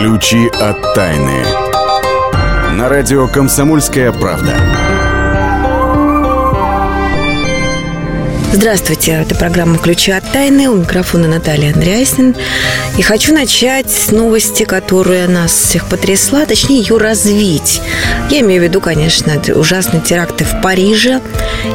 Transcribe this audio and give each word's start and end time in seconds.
Ключи 0.00 0.48
от 0.48 0.94
тайны. 0.94 1.44
На 2.72 2.88
радио 2.88 3.28
«Комсомольская 3.28 4.10
правда». 4.12 4.89
Здравствуйте, 8.52 9.12
это 9.12 9.36
программа 9.36 9.78
«Ключи 9.78 10.10
от 10.10 10.28
тайны». 10.32 10.68
У 10.68 10.74
микрофона 10.74 11.28
Наталья 11.28 11.72
Андреасин. 11.72 12.34
И 12.98 13.02
хочу 13.02 13.32
начать 13.32 13.88
с 13.88 14.10
новости, 14.10 14.64
которая 14.64 15.28
нас 15.28 15.52
всех 15.52 15.86
потрясла, 15.86 16.44
точнее 16.46 16.80
ее 16.80 16.98
развить. 16.98 17.80
Я 18.28 18.40
имею 18.40 18.60
в 18.60 18.64
виду, 18.64 18.80
конечно, 18.80 19.40
ужасные 19.54 20.02
теракты 20.02 20.44
в 20.44 20.60
Париже. 20.60 21.20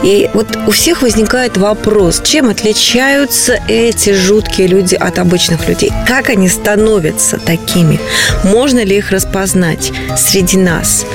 И 0.04 0.30
вот 0.34 0.48
у 0.68 0.72
всех 0.72 1.02
возникает 1.02 1.56
вопрос, 1.56 2.22
чем 2.24 2.50
отличаются 2.50 3.58
эти 3.70 4.14
жуткие 4.14 4.68
люди 4.68 4.96
от 4.96 5.18
обычных 5.18 5.70
людей? 5.70 5.94
Как 6.06 6.30
они 6.30 6.50
становятся 6.50 7.38
такими? 7.38 8.00
Можно 8.44 8.84
ли 8.84 8.98
их 8.98 9.12
распознать 9.12 9.94
среди 10.18 10.58
нас? 10.58 11.06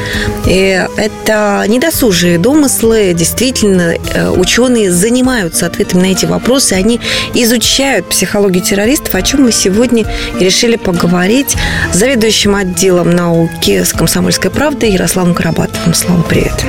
И 0.46 0.82
это 0.96 1.62
недосужие 1.68 2.38
домыслы. 2.38 3.12
Действительно, 3.14 3.94
э, 4.14 4.30
ученые 4.30 4.90
занимаются 4.90 5.49
занимаются 5.50 5.66
ответами 5.66 6.02
на 6.02 6.12
эти 6.12 6.26
вопросы. 6.26 6.74
Они 6.74 7.00
изучают 7.34 8.08
психологию 8.08 8.62
террористов, 8.62 9.14
о 9.14 9.22
чем 9.22 9.42
мы 9.42 9.52
сегодня 9.52 10.06
решили 10.38 10.76
поговорить 10.76 11.56
с 11.92 11.96
заведующим 11.96 12.54
отделом 12.54 13.10
науки 13.10 13.82
с 13.82 13.92
«Комсомольской 13.92 14.50
правды» 14.50 14.86
Ярославом 14.86 15.34
Карабатовым. 15.34 15.94
Слава, 15.94 16.22
привет. 16.22 16.64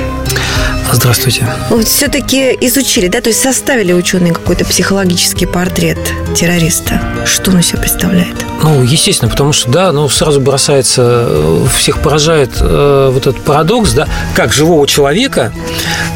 Здравствуйте. 0.92 1.46
Вот 1.70 1.88
все-таки 1.88 2.56
изучили, 2.60 3.08
да, 3.08 3.20
то 3.22 3.30
есть 3.30 3.40
составили 3.40 3.94
ученые 3.94 4.34
какой-то 4.34 4.66
психологический 4.66 5.46
портрет 5.46 5.98
террориста. 6.36 7.00
Что 7.24 7.50
он 7.50 7.60
из 7.60 7.68
себя 7.68 7.80
представляет? 7.80 8.36
Ну, 8.62 8.82
естественно, 8.82 9.30
потому 9.30 9.52
что, 9.52 9.70
да, 9.70 9.90
ну, 9.92 10.08
сразу 10.10 10.40
бросается, 10.40 11.26
э, 11.28 11.66
всех 11.76 12.00
поражает 12.00 12.50
э, 12.60 13.10
вот 13.12 13.26
этот 13.26 13.42
парадокс, 13.42 13.92
да, 13.92 14.06
как 14.34 14.52
живого 14.52 14.86
человека, 14.86 15.52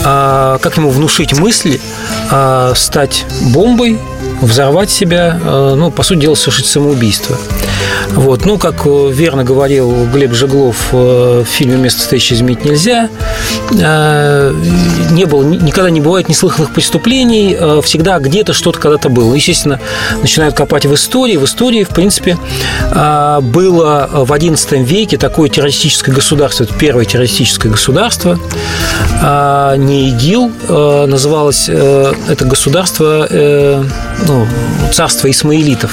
э, 0.05 0.59
как 0.61 0.77
ему 0.77 0.91
внушить 0.91 1.33
мысли, 1.33 1.81
э, 2.31 2.73
стать 2.77 3.25
бомбой, 3.53 3.99
взорвать 4.43 4.91
себя, 4.91 5.41
э, 5.43 5.75
ну, 5.77 5.91
по 5.91 6.03
сути 6.03 6.21
дела, 6.21 6.35
совершить 6.35 6.67
самоубийство. 6.67 7.37
Вот. 8.15 8.45
Ну, 8.45 8.59
как 8.59 8.87
э, 8.87 9.11
верно 9.12 9.45
говорил 9.45 10.07
Глеб 10.07 10.33
Жеглов 10.33 10.89
э, 10.93 11.45
в 11.45 11.49
фильме 11.49 11.77
«Место 11.77 12.01
встречи 12.01 12.33
изменить 12.33 12.65
нельзя», 12.65 13.09
не 13.71 15.25
было, 15.25 15.43
никогда 15.43 15.91
не 15.91 16.01
бывает 16.01 16.29
неслыханных 16.29 16.73
преступлений, 16.73 17.57
всегда 17.83 18.19
где-то 18.19 18.53
что-то 18.53 18.79
когда-то 18.79 19.09
было. 19.09 19.34
Естественно, 19.34 19.81
начинают 20.21 20.55
копать 20.55 20.87
в 20.87 20.95
истории. 20.95 21.37
В 21.37 21.45
истории, 21.45 21.84
в 21.84 21.89
принципе, 21.91 22.37
было 22.91 24.09
в 24.12 24.33
XI 24.33 24.84
веке 24.84 25.19
такое 25.19 25.49
террористическое 25.49 26.15
государство, 26.15 26.65
это 26.65 26.75
первое 26.75 27.05
террористическое 27.05 27.73
государство, 27.73 28.39
не 29.77 30.11
ИГИЛ, 30.11 31.07
называлось 31.07 31.69
это 31.69 32.45
государство 32.45 33.29
ну, 34.27 34.47
царство 34.93 35.31
исмаилитов. 35.31 35.93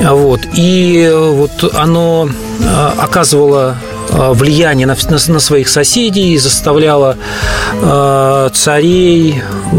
Вот. 0.00 0.40
И 0.54 1.10
вот 1.12 1.74
оно 1.74 2.28
а, 2.64 2.94
оказывало 2.98 3.76
а, 4.10 4.32
влияние 4.32 4.86
на, 4.86 4.96
на, 5.08 5.18
на 5.32 5.40
своих 5.40 5.68
соседей, 5.68 6.38
заставляло 6.38 7.16
э, 7.80 8.50
царей, 8.54 9.42
э, 9.72 9.76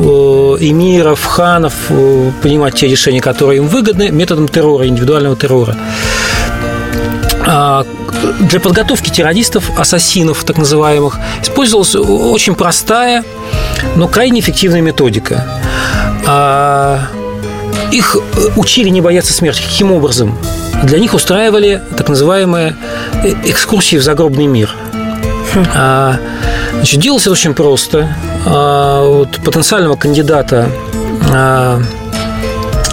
эмиров, 0.60 1.26
ханов 1.26 1.74
э, 1.90 2.32
принимать 2.42 2.76
те 2.76 2.88
решения, 2.88 3.22
которые 3.22 3.58
им 3.58 3.68
выгодны, 3.68 4.10
методом 4.10 4.48
террора, 4.48 4.88
индивидуального 4.88 5.36
террора. 5.36 5.76
А, 7.48 7.86
для 8.40 8.60
подготовки 8.60 9.10
террористов, 9.10 9.72
ассасинов 9.80 10.44
так 10.44 10.58
называемых, 10.58 11.18
использовалась 11.42 11.96
очень 11.96 12.56
простая, 12.56 13.24
но 13.96 14.08
крайне 14.08 14.42
эффективная 14.42 14.82
методика. 14.82 15.46
Их 17.92 18.16
э, 18.16 18.48
учили 18.56 18.90
не 18.90 19.02
бояться 19.02 19.34
смерти. 19.34 19.62
Каким 19.62 19.92
образом? 19.92 20.38
Для 20.84 21.00
них 21.00 21.14
устраивали 21.14 21.82
так 21.98 22.10
называемые 22.10 22.76
э, 23.24 23.34
экскурсии 23.46 23.98
в 23.98 24.04
загробный 24.04 24.48
мир. 24.48 24.74
Хм. 25.54 25.66
А, 25.74 26.20
значит, 26.76 27.00
делалось 27.00 27.24
это 27.24 27.32
очень 27.32 27.54
просто. 27.54 28.16
А, 28.46 29.06
вот 29.08 29.38
потенциального 29.44 29.96
кандидата 29.96 30.70
а, 31.34 31.82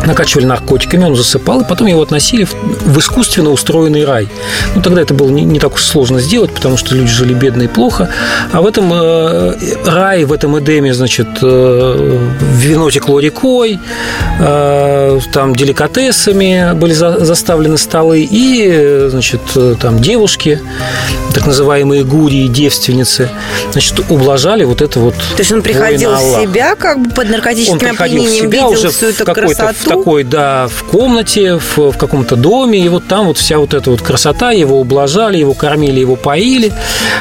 накачивали 0.06 0.46
наркотиками, 0.46 1.04
он 1.04 1.16
засыпал, 1.16 1.60
и 1.60 1.64
потом 1.64 1.86
его 1.88 2.02
относили 2.02 2.44
в, 2.44 2.54
в 2.54 2.98
искусственно 2.98 3.50
устроенный 3.50 4.04
рай. 4.04 4.28
Ну, 4.74 4.82
тогда 4.82 5.02
это 5.02 5.14
было 5.14 5.28
не, 5.28 5.42
не 5.42 5.60
так 5.60 5.74
уж 5.74 5.82
сложно 5.82 6.20
сделать, 6.20 6.52
потому 6.52 6.76
что 6.76 6.94
люди 6.94 7.10
жили 7.10 7.34
бедно 7.34 7.62
и 7.62 7.68
плохо. 7.68 8.08
А 8.52 8.60
в 8.60 8.66
этом 8.66 8.92
э, 8.92 9.54
рае, 9.84 10.26
в 10.26 10.32
этом 10.32 10.58
Эдеме, 10.58 10.94
значит, 10.94 11.28
э, 11.42 12.18
вино 12.54 12.90
текло 12.90 13.20
рекой, 13.20 13.78
э, 14.40 15.20
там 15.32 15.54
деликатесами 15.54 16.72
были 16.74 16.92
за, 16.92 17.24
заставлены 17.24 17.78
столы, 17.78 18.26
и, 18.28 19.08
значит, 19.08 19.40
там 19.80 20.00
девушки, 20.00 20.60
так 21.34 21.46
называемые 21.46 22.04
гури, 22.04 22.48
девственницы, 22.48 23.28
значит, 23.72 24.00
ублажали 24.08 24.64
вот 24.64 24.82
это 24.82 25.00
вот 25.00 25.14
То 25.14 25.40
есть 25.40 25.52
он 25.52 25.62
приходил 25.62 26.12
в 26.12 26.40
себя 26.40 26.74
как 26.76 27.00
бы 27.00 27.10
под 27.10 27.30
наркотическим 27.30 27.90
опьянением, 27.90 28.50
видел 28.50 28.70
уже 28.70 28.90
всю 28.90 29.06
эту 29.06 29.24
красоту? 29.24 29.95
Такой, 29.98 30.24
да, 30.24 30.68
в 30.68 30.84
комнате, 30.84 31.58
в, 31.58 31.90
в 31.90 31.98
каком-то 31.98 32.36
доме, 32.36 32.78
и 32.78 32.88
вот 32.88 33.06
там 33.08 33.26
вот 33.26 33.38
вся 33.38 33.58
вот 33.58 33.74
эта 33.74 33.90
вот 33.90 34.02
красота, 34.02 34.52
его 34.52 34.80
ублажали, 34.80 35.38
его 35.38 35.54
кормили, 35.54 36.00
его 36.00 36.16
поили, 36.16 36.72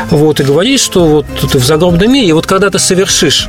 вот, 0.09 0.39
и 0.39 0.43
говорит, 0.43 0.79
что 0.79 1.05
вот 1.05 1.25
ты 1.51 1.57
в 1.57 1.65
загробном 1.65 2.11
мире, 2.11 2.27
и 2.27 2.33
вот 2.33 2.45
когда 2.45 2.69
ты 2.69 2.79
совершишь 2.79 3.47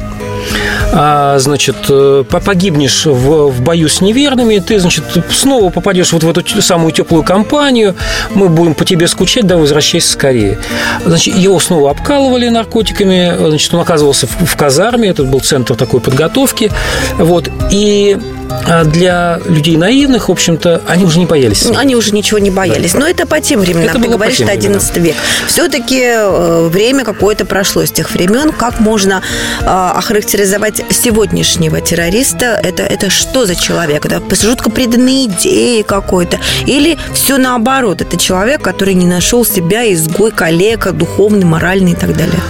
а, 0.92 1.38
значит, 1.38 1.76
э, 1.88 2.25
погибнешь 2.28 3.06
в, 3.06 3.50
в 3.50 3.60
бою 3.60 3.88
с 3.88 4.00
неверными, 4.00 4.59
ты, 4.59 4.78
значит, 4.78 5.04
снова 5.31 5.70
попадешь 5.70 6.12
вот 6.12 6.22
в 6.22 6.31
эту 6.31 6.62
самую 6.62 6.92
теплую 6.92 7.22
компанию, 7.22 7.94
мы 8.34 8.48
будем 8.48 8.75
по 8.75 8.84
тебе 8.84 9.09
скучать, 9.09 9.47
да, 9.47 9.56
возвращайся 9.56 10.12
скорее. 10.12 10.59
Значит, 11.04 11.36
его 11.36 11.59
снова 11.60 11.91
обкалывали 11.91 12.48
наркотиками, 12.48 13.34
значит, 13.36 13.75
он 13.75 13.81
оказывался 13.81 14.26
в, 14.26 14.47
в 14.47 14.56
казарме, 14.56 15.09
это 15.09 15.25
был 15.25 15.41
центр 15.41 15.75
такой 15.75 16.00
подготовки, 16.00 16.70
вот, 17.19 17.50
и 17.70 18.16
а 18.65 18.84
для 18.84 19.41
людей 19.47 19.77
наивных, 19.77 20.28
в 20.28 20.33
общем-то, 20.33 20.83
они 20.87 21.05
уже 21.05 21.19
не 21.19 21.27
боялись. 21.27 21.67
Они 21.77 21.97
уже 21.97 22.12
ничего 22.12 22.39
не 22.39 22.50
боялись. 22.50 22.93
Да. 22.93 23.00
Но 23.00 23.09
это 23.09 23.27
по 23.27 23.41
тем 23.41 23.61
временам. 23.61 23.97
Это 23.97 24.00
Ты 24.00 24.09
говоришь, 24.09 24.37
что 24.37 24.50
11 24.50 24.97
век. 24.99 25.17
Все-таки 25.47 26.00
э, 26.03 26.69
время 26.69 27.05
какое-то 27.05 27.45
прошло 27.45 27.84
с 27.84 27.91
тех 27.91 28.11
времен. 28.11 28.53
Как 28.53 28.81
можно 28.81 29.22
э, 29.61 29.65
охарактеризовать 29.65 30.83
сегодняшнего 30.91 31.81
террориста? 31.81 32.61
Это, 32.62 32.83
это 32.83 33.11
что 33.11 33.47
за 33.47 33.55
человек? 33.55 34.06
Это 34.06 34.22
жутко 34.34 34.71
преданный 34.71 35.27
идеи 35.27 35.83
какой-то? 35.83 36.39
Или 36.66 36.99
все 37.12 37.39
наоборот? 37.39 38.00
Это 38.00 38.16
человек, 38.16 38.62
который 38.62 38.95
не 38.95 39.06
нашел 39.06 39.45
себя, 39.45 39.93
изгой, 39.93 40.31
коллега, 40.31 40.93
духовный, 40.93 41.45
моральный 41.45 41.93
и 41.93 41.97
так 41.97 42.16
далее? 42.16 42.41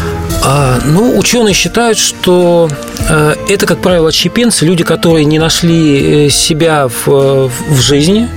А, 0.49 0.79
ну, 0.85 1.19
ученые 1.19 1.55
считают, 1.55 1.99
что 1.99 2.71
э, 3.09 3.35
это, 3.49 3.67
как 3.67 3.83
правило, 3.83 4.11
отщепенцы, 4.11 4.65
люди, 4.65 4.85
которые 4.85 5.25
не 5.25 5.41
нашли 5.41 6.27
э, 6.27 6.31
себя 6.31 6.87
в, 6.87 7.49
в 7.49 7.81
жизни, 7.81 8.29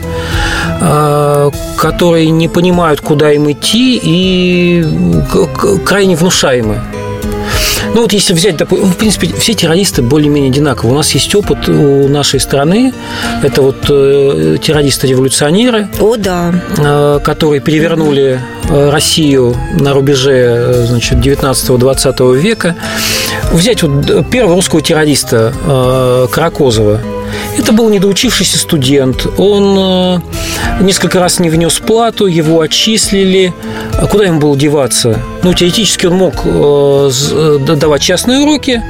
э, 0.82 1.52
которые 1.78 2.32
не 2.32 2.48
понимают, 2.48 3.02
куда 3.02 3.32
им 3.32 3.52
идти 3.52 4.00
и 4.02 4.84
крайне 5.86 6.16
внушаемы. 6.16 6.82
Ну 7.94 8.02
вот 8.02 8.14
если 8.14 8.34
взять, 8.34 8.60
в 8.62 8.94
принципе, 8.94 9.28
все 9.28 9.54
террористы 9.54 10.02
более-менее 10.02 10.52
одинаковы. 10.52 10.92
У 10.92 10.96
нас 10.96 11.12
есть 11.12 11.34
опыт 11.34 11.68
у 11.68 12.08
нашей 12.08 12.40
страны. 12.40 12.94
Это 13.44 13.62
вот 13.62 13.78
э, 13.90 14.58
террористы-революционеры. 14.62 15.88
О, 16.00 16.16
да. 16.16 16.54
Э, 16.78 17.20
которые 17.24 17.62
перевернули 17.62 18.40
э, 18.70 18.90
Россию 18.92 19.56
на 19.80 19.94
рубеже 19.94 20.86
значит, 20.88 21.18
19-20 21.18 22.38
века. 22.38 22.76
Взять 23.52 23.82
вот 23.82 24.30
первого 24.30 24.56
русского 24.56 24.82
террориста 24.82 25.52
Каракозова– 26.32 27.02
это 27.58 27.74
был 27.74 27.90
недоучившийся 27.90 28.58
студент. 28.58 29.28
Он 29.38 30.22
несколько 30.80 31.20
раз 31.20 31.40
не 31.40 31.50
внес 31.50 31.80
плату, 31.80 32.26
его 32.26 32.62
отчислили. 32.62 33.54
А 34.02 34.08
куда 34.08 34.24
ему 34.24 34.40
было 34.40 34.56
деваться? 34.56 35.20
Ну, 35.44 35.54
теоретически 35.54 36.06
он 36.06 36.16
мог 36.16 36.36
э, 36.46 37.10
э, 37.32 37.76
давать 37.76 38.02
частные 38.02 38.40
уроки. 38.40 38.82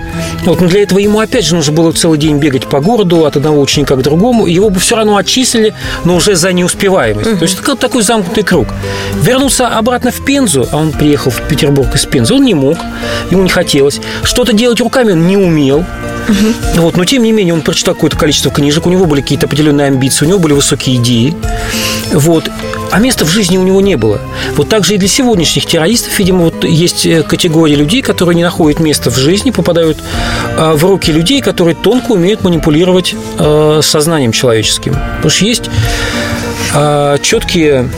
Вот, 0.45 0.61
но 0.61 0.67
для 0.67 0.83
этого 0.83 0.99
ему, 0.99 1.19
опять 1.19 1.45
же, 1.45 1.55
нужно 1.55 1.73
было 1.73 1.91
целый 1.91 2.19
день 2.19 2.37
бегать 2.37 2.67
по 2.67 2.79
городу 2.79 3.25
от 3.25 3.35
одного 3.35 3.59
ученика 3.59 3.95
к 3.95 4.03
другому. 4.03 4.45
Его 4.45 4.69
бы 4.69 4.79
все 4.79 4.95
равно 4.95 5.17
отчислили, 5.17 5.73
но 6.05 6.15
уже 6.15 6.35
за 6.35 6.53
неуспеваемость. 6.53 7.31
Угу. 7.31 7.37
То 7.37 7.43
есть 7.43 7.59
это 7.59 7.75
такой 7.75 8.03
замкнутый 8.03 8.43
круг. 8.43 8.67
Вернулся 9.15 9.67
обратно 9.67 10.11
в 10.11 10.23
Пензу, 10.23 10.67
а 10.71 10.77
он 10.77 10.91
приехал 10.91 11.31
в 11.31 11.41
Петербург 11.47 11.95
из 11.95 12.05
Пензы, 12.05 12.35
он 12.35 12.45
не 12.45 12.53
мог, 12.53 12.77
ему 13.31 13.41
не 13.41 13.49
хотелось. 13.49 13.99
Что-то 14.21 14.53
делать 14.53 14.79
руками 14.79 15.13
он 15.13 15.25
не 15.25 15.37
умел. 15.37 15.79
Угу. 15.79 16.81
Вот, 16.81 16.97
но 16.97 17.05
тем 17.05 17.23
не 17.23 17.31
менее 17.31 17.55
он 17.55 17.61
прочитал 17.61 17.95
какое-то 17.95 18.17
количество 18.17 18.51
книжек, 18.51 18.85
у 18.85 18.91
него 18.91 19.05
были 19.05 19.21
какие-то 19.21 19.47
определенные 19.47 19.87
амбиции, 19.87 20.25
у 20.25 20.29
него 20.29 20.39
были 20.39 20.53
высокие 20.53 20.97
идеи. 20.97 21.35
Вот. 22.11 22.51
А 22.91 22.99
места 22.99 23.25
в 23.25 23.29
жизни 23.29 23.57
у 23.57 23.63
него 23.63 23.81
не 23.81 23.95
было. 23.95 24.19
Вот 24.55 24.69
так 24.69 24.85
же 24.85 24.95
и 24.95 24.97
для 24.97 25.07
сегодняшних 25.07 25.65
террористов, 25.65 26.17
видимо, 26.17 26.45
вот 26.45 26.63
есть 26.63 27.05
э, 27.05 27.23
категория 27.23 27.75
людей, 27.75 28.01
которые 28.01 28.35
не 28.35 28.43
находят 28.43 28.79
места 28.79 29.09
в 29.11 29.17
жизни, 29.17 29.51
попадают 29.51 29.97
э, 30.57 30.73
в 30.73 30.83
руки 30.83 31.11
людей, 31.11 31.41
которые 31.41 31.75
тонко 31.75 32.13
умеют 32.13 32.43
манипулировать 32.43 33.15
э, 33.37 33.81
сознанием 33.83 34.31
человеческим. 34.31 34.95
Потому 35.17 35.29
что 35.29 35.45
есть 35.45 35.69
четкие 37.23 37.89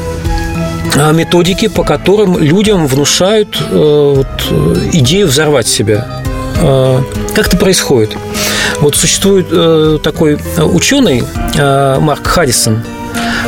методики, 1.14 1.68
по 1.68 1.84
которым 1.84 2.40
людям 2.40 2.88
внушают 2.88 3.58
идею 4.94 5.28
взорвать 5.28 5.68
себя. 5.68 6.22
Как 7.36 7.48
это 7.48 7.58
происходит? 7.58 8.16
Вот 8.80 8.96
существует 8.96 10.02
такой 10.04 10.38
ученый 10.58 11.24
Марк 11.58 12.26
Харрисон, 12.26 12.82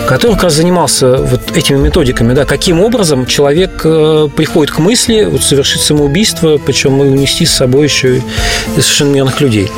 который 0.08 0.34
как 0.34 0.44
раз 0.44 0.54
занимался 0.54 1.18
вот 1.18 1.56
этими 1.56 1.78
методиками, 1.78 2.34
да, 2.34 2.46
каким 2.46 2.82
образом 2.82 3.26
человек 3.26 3.82
э, 3.84 4.28
приходит 4.36 4.74
к 4.74 4.80
мысли 4.80 5.24
вот, 5.24 5.42
совершить 5.42 5.82
самоубийство, 5.82 6.58
причем 6.58 7.02
и 7.04 7.08
унести 7.08 7.46
с 7.46 7.54
собой 7.54 7.86
еще 7.86 8.18
и 8.18 8.22
совершенно 8.82 9.14
мирных 9.14 9.42
людей. 9.42 9.72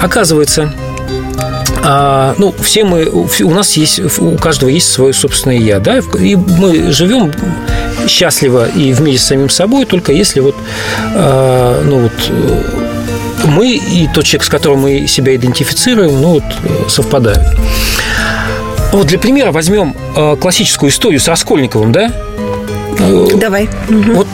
Оказывается, 0.00 0.72
а, 1.86 2.34
ну, 2.38 2.54
все 2.62 2.84
мы, 2.84 3.04
у 3.06 3.50
нас 3.50 3.76
есть, 3.76 4.00
у 4.18 4.36
каждого 4.38 4.70
есть 4.70 4.90
свое 4.90 5.12
собственное 5.12 5.58
я, 5.58 5.80
да, 5.80 5.98
и 6.18 6.34
мы 6.34 6.92
живем 6.92 7.32
счастливо 8.08 8.66
и 8.68 8.92
в 8.92 9.00
мире 9.00 9.18
с 9.18 9.24
самим 9.24 9.50
собой, 9.50 9.84
только 9.84 10.12
если 10.12 10.40
вот, 10.40 10.56
а, 11.14 11.82
ну 11.84 11.98
вот, 12.00 12.12
мы 13.44 13.76
и 13.76 14.08
тот 14.14 14.24
человек, 14.24 14.46
с 14.46 14.48
которым 14.48 14.80
мы 14.80 15.06
себя 15.06 15.36
идентифицируем, 15.36 16.20
ну 16.20 16.40
вот, 16.40 16.44
совпадают. 16.88 17.42
Вот 18.94 19.08
для 19.08 19.18
примера 19.18 19.50
возьмем 19.50 19.96
э, 20.14 20.36
классическую 20.40 20.88
историю 20.88 21.18
с 21.18 21.26
Раскольниковым, 21.26 21.90
да? 21.90 22.12
Э, 23.00 23.26
Давай. 23.34 23.68
Вот 23.88 24.28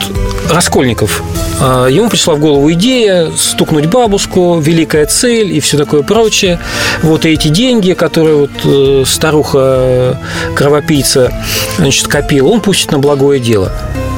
Раскольников. 0.51 1.23
Э, 1.59 1.87
ему 1.89 2.09
пришла 2.09 2.35
в 2.35 2.39
голову 2.39 2.71
идея 2.73 3.31
стукнуть 3.35 3.87
бабушку, 3.87 4.59
великая 4.59 5.07
цель 5.07 5.51
и 5.51 5.59
все 5.61 5.79
такое 5.79 6.03
прочее. 6.03 6.59
Вот 7.01 7.25
эти 7.25 7.47
деньги, 7.47 7.93
которые 7.93 8.35
вот 8.35 9.07
старуха 9.07 10.19
кровопийца 10.53 11.33
значит, 11.79 12.07
копила, 12.07 12.49
он 12.49 12.61
пустит 12.61 12.91
на 12.91 12.99
благое 12.99 13.39
дело 13.39 13.71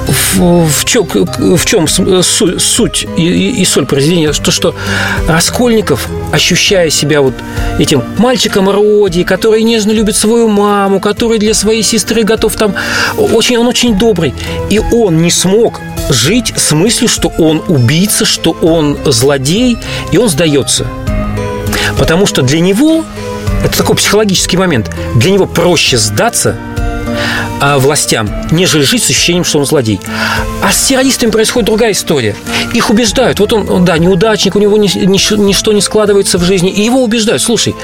в, 0.08 0.68
в, 0.68 0.86
чем, 0.86 1.06
в 1.06 1.66
чем 1.66 1.88
суть 1.88 3.08
и, 3.18 3.22
и, 3.22 3.62
и 3.62 3.66
соль 3.66 3.86
произведения? 3.86 4.32
То, 4.32 4.52
что 4.52 4.76
Раскольников, 5.28 6.08
ощущая 6.32 6.90
себя 6.90 7.22
вот 7.22 7.34
этим 7.80 8.04
мальчиком 8.18 8.70
роди, 8.70 9.24
который 9.24 9.64
нежно 9.64 9.92
любит 9.92 10.16
свою 10.16 10.48
маму, 10.48 11.00
который 11.00 11.40
для 11.40 11.54
своей 11.54 11.84
сестры 11.84 12.24
готов 12.24 12.56
там... 12.56 12.74
Очень, 13.18 13.58
он 13.58 13.68
очень 13.68 13.98
добрый. 13.98 14.34
И 14.70 14.80
он 14.80 15.22
не 15.22 15.32
смог 15.32 15.80
жить 16.10 16.54
с 16.56 16.72
мыслью, 16.72 17.10
что 17.10 17.32
он 17.38 17.64
убийца, 17.68 18.26
что 18.26 18.52
он 18.62 18.98
злодей, 19.06 19.78
и 20.12 20.18
он 20.18 20.30
сдается. 20.30 20.88
Потому 21.98 22.26
что 22.26 22.42
для 22.42 22.60
него, 22.60 23.06
это 23.64 23.78
такой 23.78 23.96
психологический 23.96 24.58
момент, 24.58 24.90
для 25.16 25.32
него 25.32 25.46
проще 25.46 25.98
сдаться– 25.98 26.58
а, 27.62 27.80
властям, 27.80 28.30
нежели 28.52 28.84
жить 28.84 29.04
с 29.04 29.10
ощущением, 29.10 29.44
что 29.44 29.60
он 29.60 29.66
злодей. 29.66 30.00
А 30.62 30.72
с 30.72 30.88
террористами 30.88 31.32
происходит 31.32 31.68
другая 31.68 31.92
история. 31.92 32.36
Их 32.74 32.90
убеждают. 32.90 33.40
Вот 33.40 33.54
он, 33.54 33.70
он 33.70 33.86
да, 33.86 33.98
неудачник, 33.98 34.56
у 34.56 34.60
него 34.60 34.78
ни, 34.78 34.88
ни, 34.88 35.42
ничто 35.42 35.74
не 35.74 35.82
складывается 35.82 36.38
в 36.38 36.44
жизни. 36.44 36.72
И 36.72 36.82
его 36.82 37.04
убеждают. 37.04 37.42
Слушай, 37.42 37.76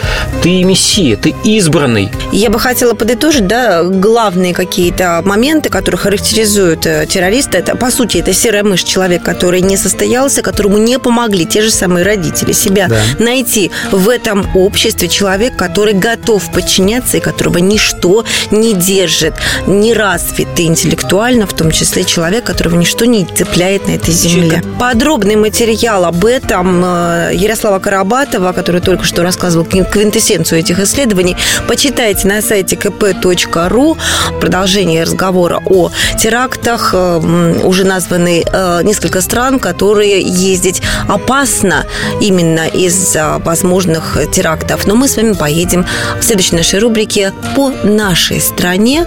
ты 0.42 0.64
мессия, 0.64 1.18
ты 1.18 1.36
избранный. 1.44 2.12
Я 2.32 2.50
бы 2.50 2.60
хотела 2.60 2.94
подытожить, 2.94 3.48
да, 3.48 3.84
главные 3.84 4.54
какие-то 4.54 5.22
моменты, 5.26 5.70
которые 5.70 6.00
характеризуют 6.00 6.86
э, 6.86 7.06
террориста. 7.06 7.58
Это, 7.58 7.76
по 7.76 7.92
сути, 7.92 8.18
это 8.18 8.34
серая 8.34 8.64
мышь, 8.64 8.84
человек, 8.84 9.24
который 9.24 9.62
не 9.62 9.78
состоялся, 9.78 10.42
которому 10.42 10.78
не 10.78 11.00
помогли 11.00 11.46
те 11.46 11.62
же 11.62 11.72
самые 11.72 12.06
родители 12.06 12.52
себя 12.52 12.88
да. 12.88 13.02
найти 13.20 13.72
в 13.92 14.10
этом 14.10 14.46
обществе 14.56 15.08
человек, 15.08 15.56
который 15.56 15.94
готов 15.94 16.52
подчиняться 16.52 17.18
и 17.18 17.20
которого 17.20 17.58
ничто 17.58 18.26
не 18.52 18.74
держит 18.74 19.29
неразвитый 19.68 20.66
интеллектуально, 20.66 21.46
в 21.46 21.54
том 21.54 21.72
числе 21.72 22.04
человек, 22.04 22.44
которого 22.44 22.76
ничто 22.76 23.06
не 23.06 23.26
цепляет 23.26 23.88
на 23.88 23.92
этой 23.92 24.14
земле. 24.14 24.64
Подробный 24.80 25.36
материал 25.36 26.06
об 26.06 26.26
этом 26.26 26.84
э, 26.84 27.31
Ярослава 27.34 27.80
Карабатова, 27.80 28.52
который 28.54 28.81
только 28.81 29.04
что 29.04 29.24
рассказывал 29.24 29.66
квинтэссенцию 29.66 30.60
этих 30.60 30.80
исследований, 30.80 31.36
почитайте 31.68 32.28
на 32.28 32.42
сайте 32.42 32.76
kp.ru. 32.76 33.98
Продолжение 34.40 35.04
разговора 35.04 35.62
о 35.66 35.92
терактах. 36.18 36.92
Э, 36.94 37.20
уже 37.64 37.84
названы 37.84 38.44
э, 38.46 38.81
несколько 38.84 39.22
стран, 39.22 39.60
которые 39.60 40.22
ездить 40.22 40.81
опасно 41.08 41.86
именно 42.22 42.68
из-за 42.68 43.38
возможных 43.40 44.18
терактов. 44.31 44.88
Но 44.88 44.96
мы 44.96 45.08
с 45.08 45.18
вами 45.18 45.34
поедем 45.34 45.86
в 46.20 46.24
следующей 46.24 46.56
нашей 46.56 46.80
рубрике 46.80 47.34
по 47.56 47.72
нашей 47.84 48.42
стране 48.42 49.06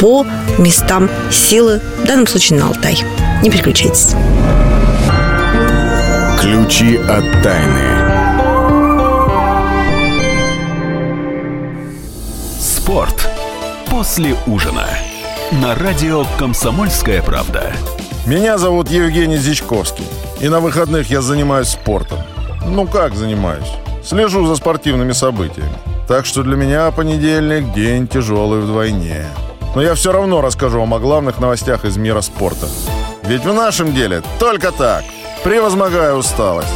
по 0.00 0.26
местам 0.58 1.08
силы, 1.30 1.80
в 2.02 2.06
данном 2.06 2.26
случае 2.26 2.58
на 2.58 2.66
Алтай. 2.66 2.98
Не 3.42 3.50
переключайтесь. 3.50 4.14
Ключи 6.40 6.96
от 6.96 7.24
тайны. 7.42 7.94
Спорт 12.60 13.28
после 13.90 14.36
ужина. 14.46 14.86
На 15.52 15.74
радио 15.74 16.24
«Комсомольская 16.38 17.22
правда». 17.22 17.72
Меня 18.26 18.58
зовут 18.58 18.90
Евгений 18.90 19.36
Зичковский. 19.36 20.04
И 20.40 20.48
на 20.48 20.60
выходных 20.60 21.10
я 21.10 21.22
занимаюсь 21.22 21.68
спортом. 21.68 22.18
Ну 22.66 22.86
как 22.86 23.14
занимаюсь? 23.14 23.70
Слежу 24.04 24.46
за 24.46 24.56
спортивными 24.56 25.12
событиями. 25.12 25.93
Так 26.06 26.26
что 26.26 26.42
для 26.42 26.56
меня 26.56 26.90
понедельник– 26.90 27.72
день 27.74 28.06
тяжелый 28.06 28.60
вдвойне. 28.60 29.26
Но 29.74 29.82
я 29.82 29.94
все 29.94 30.12
равно 30.12 30.42
расскажу 30.42 30.78
вам 30.80 30.94
о 30.94 30.98
главных 30.98 31.38
новостях 31.40 31.84
из 31.84 31.96
мира 31.96 32.20
спорта. 32.20 32.68
Ведь 33.22 33.44
в 33.44 33.52
нашем 33.54 33.94
деле 33.94 34.22
только 34.38 34.70
так, 34.70 35.02
превозмогая 35.42 36.14
усталость. 36.14 36.68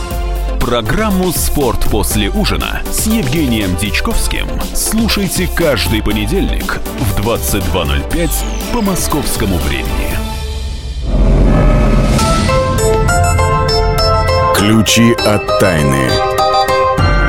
Программу 0.60 1.32
«Спорт 1.32 1.84
после 1.90 2.30
ужина» 2.30 2.82
с 2.90 3.06
Евгением 3.06 3.76
Дичковским 3.76 4.48
слушайте 4.74 5.48
каждый 5.54 6.02
понедельник 6.02 6.80
в 6.98 7.20
22.05 7.20 8.30
по 8.72 8.82
московскому 8.82 9.56
времени. 9.58 10.18
Ключи 14.54 15.12
от 15.12 15.58
тайны. 15.60 16.27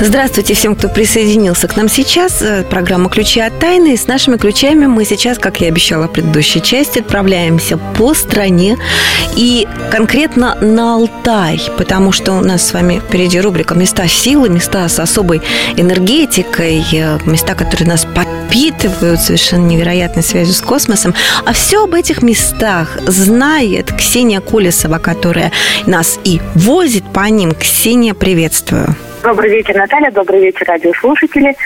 Здравствуйте 0.00 0.54
всем, 0.54 0.76
кто 0.76 0.88
присоединился 0.88 1.66
к 1.66 1.76
нам 1.76 1.88
сейчас. 1.88 2.40
Э, 2.40 2.62
программа 2.62 3.10
«Ключи 3.10 3.40
от 3.40 3.58
тайны». 3.58 3.94
И 3.94 3.96
с 3.96 4.06
нашими 4.06 4.36
ключами 4.36 4.86
мы 4.86 5.04
сейчас, 5.04 5.38
как 5.38 5.60
я 5.60 5.66
обещала 5.66 6.06
в 6.06 6.12
предыдущей 6.12 6.62
части, 6.62 7.00
отправляемся 7.00 7.78
по 7.96 8.14
стране 8.14 8.78
и 9.34 9.66
конкретно 9.90 10.54
на 10.60 10.94
Алтай, 10.94 11.60
потому 11.76 12.12
что 12.12 12.34
у 12.34 12.40
нас 12.40 12.64
с 12.64 12.72
вами 12.74 13.00
впереди 13.00 13.40
рубрика 13.40 13.74
«Места 13.74 14.06
силы», 14.06 14.48
места 14.48 14.88
с 14.88 15.00
особой 15.00 15.42
энергетикой, 15.76 16.84
э, 16.92 17.18
места, 17.26 17.56
которые 17.56 17.88
нас 17.88 18.06
подпитывают 18.14 19.20
совершенно 19.20 19.66
невероятной 19.66 20.22
связью 20.22 20.54
с 20.54 20.60
космосом. 20.60 21.12
А 21.44 21.52
все 21.52 21.82
об 21.82 21.94
этих 21.94 22.22
местах 22.22 22.98
знает 23.08 23.92
Ксения 23.92 24.40
Колесова, 24.40 24.98
которая 24.98 25.50
нас 25.86 26.20
и 26.22 26.40
возит 26.54 27.04
по 27.12 27.28
ним. 27.28 27.52
Ксения, 27.52 28.14
приветствую. 28.14 28.94
Добрый 29.22 29.50
вечер, 29.50 29.74
Наталья. 29.74 30.10
Добрый 30.12 30.40
вечер, 30.40 30.66
радиослушатели. 30.68 31.56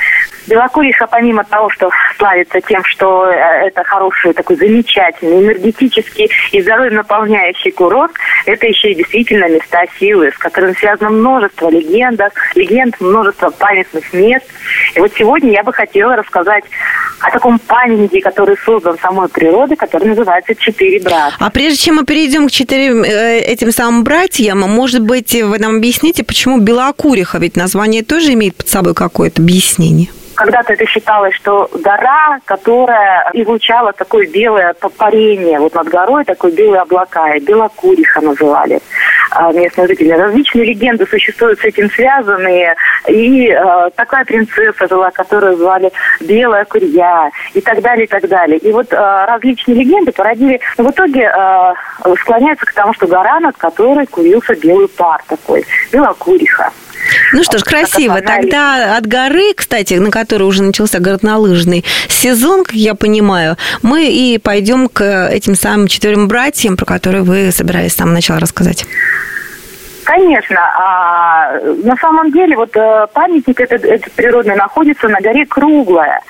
Белокуриха, 0.48 1.06
помимо 1.06 1.44
того, 1.44 1.68
что 1.70 1.90
славится 2.16 2.60
тем, 2.62 2.82
что 2.84 3.26
э, 3.26 3.66
это 3.66 3.84
хороший, 3.84 4.32
такой 4.32 4.56
замечательный, 4.56 5.44
энергетический 5.44 6.30
и 6.52 6.62
здоровье 6.62 6.90
наполняющий 6.92 7.70
курорт, 7.70 8.12
это 8.46 8.66
еще 8.66 8.92
и 8.92 8.94
действительно 8.94 9.48
места 9.48 9.84
силы, 9.98 10.30
с 10.32 10.38
которыми 10.38 10.72
связано 10.74 11.10
множество 11.10 11.68
легенд, 11.70 12.20
легенд, 12.54 13.00
множество 13.00 13.50
памятных 13.50 14.12
мест. 14.12 14.46
И 14.94 15.00
вот 15.00 15.12
сегодня 15.16 15.52
я 15.52 15.62
бы 15.62 15.72
хотела 15.72 16.16
рассказать 16.16 16.64
о 17.20 17.30
таком 17.30 17.58
памятнике, 17.58 18.20
который 18.20 18.56
создан 18.64 18.98
самой 18.98 19.28
природой, 19.28 19.76
который 19.76 20.08
называется 20.08 20.54
«Четыре 20.54 21.00
брата». 21.00 21.36
А 21.38 21.50
прежде 21.50 21.78
чем 21.78 21.96
мы 21.96 22.04
перейдем 22.04 22.48
к 22.48 22.50
четырем 22.50 23.04
э, 23.04 23.38
этим 23.38 23.70
самым 23.70 24.02
братьям, 24.02 24.60
может 24.60 25.02
быть, 25.02 25.34
вы 25.34 25.58
нам 25.58 25.76
объясните, 25.76 26.24
почему 26.24 26.58
Белокуриха? 26.58 27.38
Ведь 27.38 27.56
название 27.56 28.02
тоже 28.02 28.32
имеет 28.32 28.56
под 28.56 28.68
собой 28.68 28.94
какое-то 28.94 29.40
объяснение. 29.40 30.08
Когда-то 30.34 30.72
это 30.72 30.86
считалось, 30.86 31.34
что 31.34 31.68
гора, 31.72 32.40
которая 32.44 33.30
излучала 33.32 33.92
такое 33.92 34.26
белое 34.26 34.74
парение, 34.96 35.58
вот 35.58 35.74
над 35.74 35.88
горой 35.88 36.24
такое 36.24 36.52
белые 36.52 36.82
облака, 36.82 37.34
и 37.34 37.40
Белокуриха 37.40 38.20
называли 38.20 38.80
а, 39.30 39.52
местные 39.52 39.86
жители. 39.88 40.10
Различные 40.10 40.64
легенды 40.66 41.06
существуют 41.06 41.60
с 41.60 41.64
этим 41.64 41.90
связанные, 41.90 42.74
и 43.08 43.48
э, 43.48 43.90
такая 43.96 44.24
принцесса 44.24 44.86
жила, 44.88 45.10
которую 45.10 45.56
звали 45.56 45.90
Белая 46.20 46.64
Курья, 46.64 47.30
и 47.54 47.60
так 47.60 47.80
далее, 47.80 48.04
и 48.04 48.08
так 48.08 48.28
далее. 48.28 48.58
И 48.58 48.72
вот 48.72 48.92
э, 48.92 49.24
различные 49.26 49.76
легенды 49.76 50.12
породили, 50.12 50.60
в 50.76 50.90
итоге 50.90 51.32
э, 51.34 52.14
склоняются 52.20 52.66
к 52.66 52.72
тому, 52.72 52.92
что 52.94 53.06
гора, 53.06 53.40
над 53.40 53.56
которой 53.56 54.06
курился 54.06 54.54
белый 54.54 54.88
пар 54.88 55.22
такой, 55.26 55.64
Белокуриха. 55.92 56.70
Ну 57.32 57.42
что 57.44 57.58
ж, 57.58 57.62
красиво. 57.62 58.20
Тогда 58.20 58.96
от 58.96 59.06
горы, 59.06 59.54
кстати, 59.54 59.94
на 59.94 60.10
которой 60.10 60.44
уже 60.44 60.62
начался 60.62 60.98
горнолыжный 60.98 61.84
сезон, 62.08 62.64
как 62.64 62.74
я 62.74 62.94
понимаю, 62.94 63.56
мы 63.82 64.10
и 64.10 64.38
пойдем 64.38 64.88
к 64.88 65.28
этим 65.28 65.54
самым 65.54 65.88
четверым 65.88 66.28
братьям, 66.28 66.76
про 66.76 66.84
которые 66.84 67.22
вы 67.22 67.50
собирались 67.52 67.92
с 67.92 67.96
самого 67.96 68.14
начала 68.14 68.40
рассказать. 68.40 68.86
Конечно. 70.04 70.58
А, 70.58 71.52
на 71.84 71.96
самом 71.96 72.32
деле 72.32 72.56
вот 72.56 72.76
э, 72.76 73.06
памятник 73.12 73.60
этот, 73.60 73.84
этот 73.84 74.12
природный 74.12 74.56
находится 74.56 75.08
на 75.08 75.20
горе 75.20 75.46
Круглая. 75.46 76.20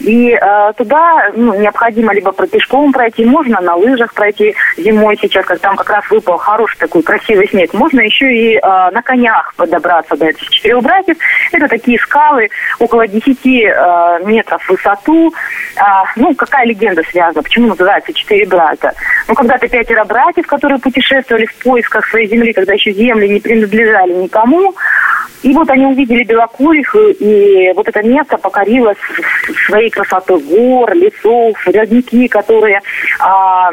И 0.00 0.30
э, 0.30 0.72
туда 0.76 1.30
ну, 1.34 1.54
необходимо 1.54 2.14
либо 2.14 2.32
про 2.32 2.46
пешком 2.46 2.92
пройти, 2.92 3.24
можно 3.24 3.60
на 3.60 3.74
лыжах 3.76 4.14
пройти 4.14 4.54
зимой 4.76 5.18
сейчас, 5.20 5.44
как 5.44 5.60
там 5.60 5.76
как 5.76 5.90
раз 5.90 6.10
выпал 6.10 6.38
хороший 6.38 6.78
такой 6.78 7.02
красивый 7.02 7.48
снег. 7.48 7.74
Можно 7.74 8.00
еще 8.00 8.32
и 8.32 8.56
э, 8.56 8.60
на 8.62 9.02
конях 9.02 9.54
подобраться 9.56 10.16
до 10.16 10.26
этих 10.26 10.48
четырех 10.48 10.82
братьев. 10.82 11.16
Это 11.52 11.68
такие 11.68 11.98
скалы 11.98 12.48
около 12.78 13.06
10 13.06 13.38
э, 13.46 14.20
метров 14.24 14.62
в 14.62 14.70
высоту. 14.70 15.34
Э, 15.76 16.04
ну, 16.16 16.34
какая 16.34 16.66
легенда 16.66 17.02
связана? 17.10 17.42
Почему 17.42 17.68
называется 17.68 18.12
четыре 18.12 18.46
брата? 18.46 18.92
Ну, 19.28 19.34
когда-то 19.34 19.68
пятеро 19.68 20.04
братьев, 20.04 20.46
которые 20.46 20.78
путешествовали 20.78 21.46
в 21.46 21.54
поисках 21.56 22.06
своей 22.08 22.28
земли, 22.28 22.52
когда 22.52 22.74
еще 22.74 22.92
земли 22.92 23.28
не 23.28 23.40
принадлежали 23.40 24.12
никому, 24.12 24.74
и 25.42 25.52
вот 25.54 25.70
они 25.70 25.86
увидели 25.86 26.24
Белокуриху, 26.24 26.98
и 26.98 27.72
вот 27.74 27.88
это 27.88 28.02
место 28.02 28.36
покорилось 28.36 28.98
своей 29.66 29.90
красотой 29.90 30.40
гор, 30.40 30.94
лесов, 30.94 31.56
родники, 31.66 32.28
которые 32.28 32.80
а, 33.18 33.70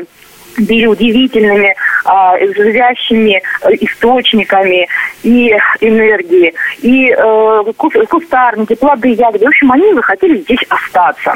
были 0.57 0.85
удивительными, 0.85 1.75
а, 2.05 2.37
живящими 2.39 3.41
источниками 3.81 4.87
и 5.23 5.49
энергии, 5.81 6.53
и 6.81 7.09
э, 7.09 7.73
кустарники, 8.09 8.75
плоды, 8.75 9.09
ягоды. 9.09 9.45
В 9.45 9.49
общем, 9.49 9.71
они 9.71 9.93
захотели 9.93 10.37
здесь 10.39 10.63
остаться. 10.69 11.33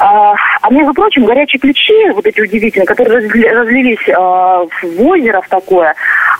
А, 0.00 0.34
а 0.62 0.70
между 0.70 0.94
прочим, 0.94 1.26
горячие 1.26 1.60
ключи, 1.60 2.10
вот 2.14 2.26
эти 2.26 2.40
удивительные, 2.40 2.86
которые 2.86 3.20
разлились 3.50 4.08
а, 4.08 4.64
в 4.64 5.02
озеро 5.02 5.42
в 5.42 5.48
такое, 5.48 5.94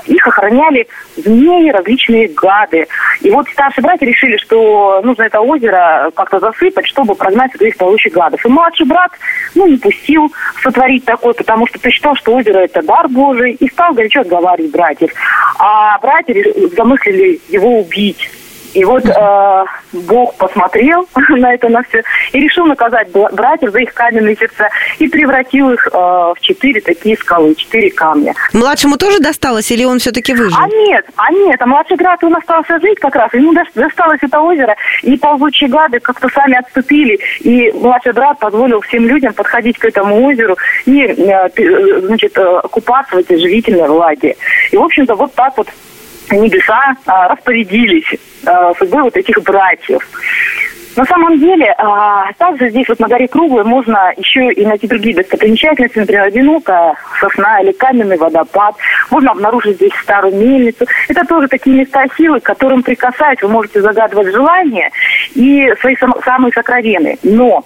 их 0.06 0.26
охраняли 0.26 0.88
змеи, 1.16 1.70
различные 1.70 2.28
гады. 2.28 2.86
И 3.20 3.30
вот 3.30 3.46
старшие 3.50 3.82
братья 3.82 4.06
решили, 4.06 4.38
что 4.38 5.02
нужно 5.04 5.24
это 5.24 5.40
озеро 5.40 6.10
как-то 6.16 6.40
засыпать, 6.40 6.86
чтобы 6.86 7.14
прогнать 7.14 7.54
этих 7.54 7.76
полущих 7.76 8.14
гадов. 8.14 8.44
И 8.46 8.48
младший 8.48 8.86
брат, 8.86 9.10
ну, 9.54 9.66
не 9.66 9.76
пустил 9.76 10.32
сотворить 10.62 11.04
такое, 11.04 11.34
потому 11.34 11.66
что 11.66 11.78
посчитал, 11.78 12.16
что 12.16 12.34
озеро 12.34 12.60
это 12.60 12.80
дар 12.82 13.08
Божий, 13.08 13.52
и 13.52 13.68
стал 13.68 13.92
горячо 13.92 14.22
отговаривать 14.22 14.72
братьев. 14.72 15.10
А 15.58 15.98
братья 15.98 16.34
замыслили 16.74 17.38
его 17.50 17.80
убить. 17.80 18.30
И 18.74 18.84
вот 18.84 19.04
э, 19.04 19.64
Бог 19.92 20.34
посмотрел 20.36 21.08
на 21.28 21.54
это 21.54 21.68
на 21.68 21.82
все 21.82 22.02
и 22.32 22.40
решил 22.40 22.66
наказать 22.66 23.08
братьев 23.10 23.72
за 23.72 23.80
их 23.80 23.92
каменные 23.94 24.36
сердца 24.36 24.68
и 24.98 25.08
превратил 25.08 25.70
их 25.72 25.86
э, 25.86 25.96
в 25.96 26.36
четыре 26.40 26.80
такие 26.80 27.16
скалы, 27.16 27.54
четыре 27.54 27.90
камня. 27.90 28.34
Младшему 28.52 28.96
тоже 28.96 29.20
досталось 29.20 29.70
или 29.70 29.84
он 29.84 29.98
все-таки 29.98 30.34
выжил? 30.34 30.56
А 30.58 30.68
нет, 30.68 31.04
а 31.16 31.32
нет, 31.32 31.60
а 31.60 31.66
младший 31.66 31.96
брат 31.96 32.22
он 32.22 32.36
остался 32.36 32.78
жить 32.80 32.98
как 33.00 33.16
раз, 33.16 33.32
ему 33.34 33.52
досталось 33.74 34.20
это 34.22 34.40
озеро, 34.40 34.76
и 35.02 35.16
ползучие 35.16 35.68
гады 35.68 36.00
как-то 36.00 36.28
сами 36.28 36.58
отступили, 36.58 37.18
и 37.40 37.72
младший 37.72 38.12
брат 38.12 38.38
позволил 38.38 38.80
всем 38.80 39.06
людям 39.06 39.32
подходить 39.34 39.78
к 39.78 39.84
этому 39.84 40.26
озеру 40.26 40.56
и, 40.86 41.02
э, 41.02 41.48
э 41.56 42.00
значит, 42.02 42.36
э, 42.36 42.60
купаться 42.70 43.16
в 43.16 43.18
этой 43.18 43.38
живительной 43.38 43.88
влаге. 43.88 44.36
И, 44.70 44.76
в 44.76 44.82
общем-то, 44.82 45.14
вот 45.14 45.34
так 45.34 45.56
вот 45.56 45.68
небеса 46.36 46.94
а, 47.06 47.28
распорядились 47.28 48.06
а, 48.46 48.74
судьбой 48.74 49.02
вот 49.02 49.16
этих 49.16 49.42
братьев. 49.42 50.02
На 50.96 51.04
самом 51.04 51.38
деле, 51.38 51.72
а, 51.78 52.32
также 52.36 52.68
здесь 52.70 52.88
вот 52.88 52.98
на 52.98 53.06
горе 53.06 53.28
Круглой 53.28 53.64
можно 53.64 54.12
еще 54.16 54.52
и 54.52 54.66
найти 54.66 54.88
другие 54.88 55.14
достопримечательности, 55.14 55.98
например, 55.98 56.24
одинокая 56.24 56.94
сосна 57.20 57.60
или 57.60 57.72
каменный 57.72 58.16
водопад. 58.16 58.74
Можно 59.10 59.30
обнаружить 59.30 59.76
здесь 59.76 59.92
старую 60.02 60.34
мельницу. 60.34 60.86
Это 61.08 61.24
тоже 61.24 61.46
такие 61.48 61.76
места 61.76 62.04
силы, 62.16 62.40
к 62.40 62.44
которым 62.44 62.82
прикасаясь, 62.82 63.40
вы 63.40 63.48
можете 63.48 63.80
загадывать 63.80 64.32
желания 64.32 64.90
и 65.34 65.72
свои 65.80 65.94
сам, 65.96 66.14
самые 66.24 66.52
сокровенные. 66.52 67.18
Но 67.22 67.64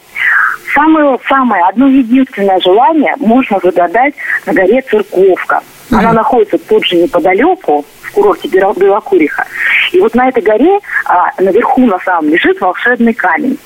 самое, 0.75 1.19
самое, 1.27 1.65
одно 1.65 1.89
единственное 1.89 2.61
желание 2.61 3.15
можно 3.19 3.59
загадать 3.63 4.15
на 4.45 4.53
горе 4.53 4.83
Церковка. 4.83 5.63
Она 5.91 6.13
находится 6.13 6.59
тут 6.59 6.85
же 6.87 6.97
неподалеку, 6.97 7.85
курорте 8.13 8.49
Белокуриха. 8.49 9.45
И 9.93 10.01
вот 10.01 10.15
на 10.15 10.29
этой 10.29 10.43
горе, 10.43 10.79
а, 11.05 11.31
наверху 11.39 11.87
на 11.87 11.99
самом 12.01 12.31
лежит 12.31 12.61
волшебный 12.61 13.15
камень. 13.15 13.59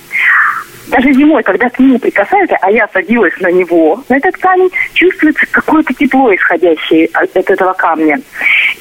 Даже 0.88 1.12
зимой, 1.12 1.42
когда 1.42 1.68
к 1.68 1.78
нему 1.78 1.99
прикасаются, 1.99 2.57
а 2.62 2.71
я 2.71 2.88
садилась 2.92 3.35
на 3.40 3.50
него, 3.50 4.02
на 4.09 4.16
этот 4.16 4.37
камень, 4.38 4.71
чувствуется 4.95 5.47
какое-то 5.50 5.92
тепло, 5.95 6.35
исходящее 6.35 7.09
от, 7.12 7.37
этого 7.37 7.73
камня. 7.75 8.18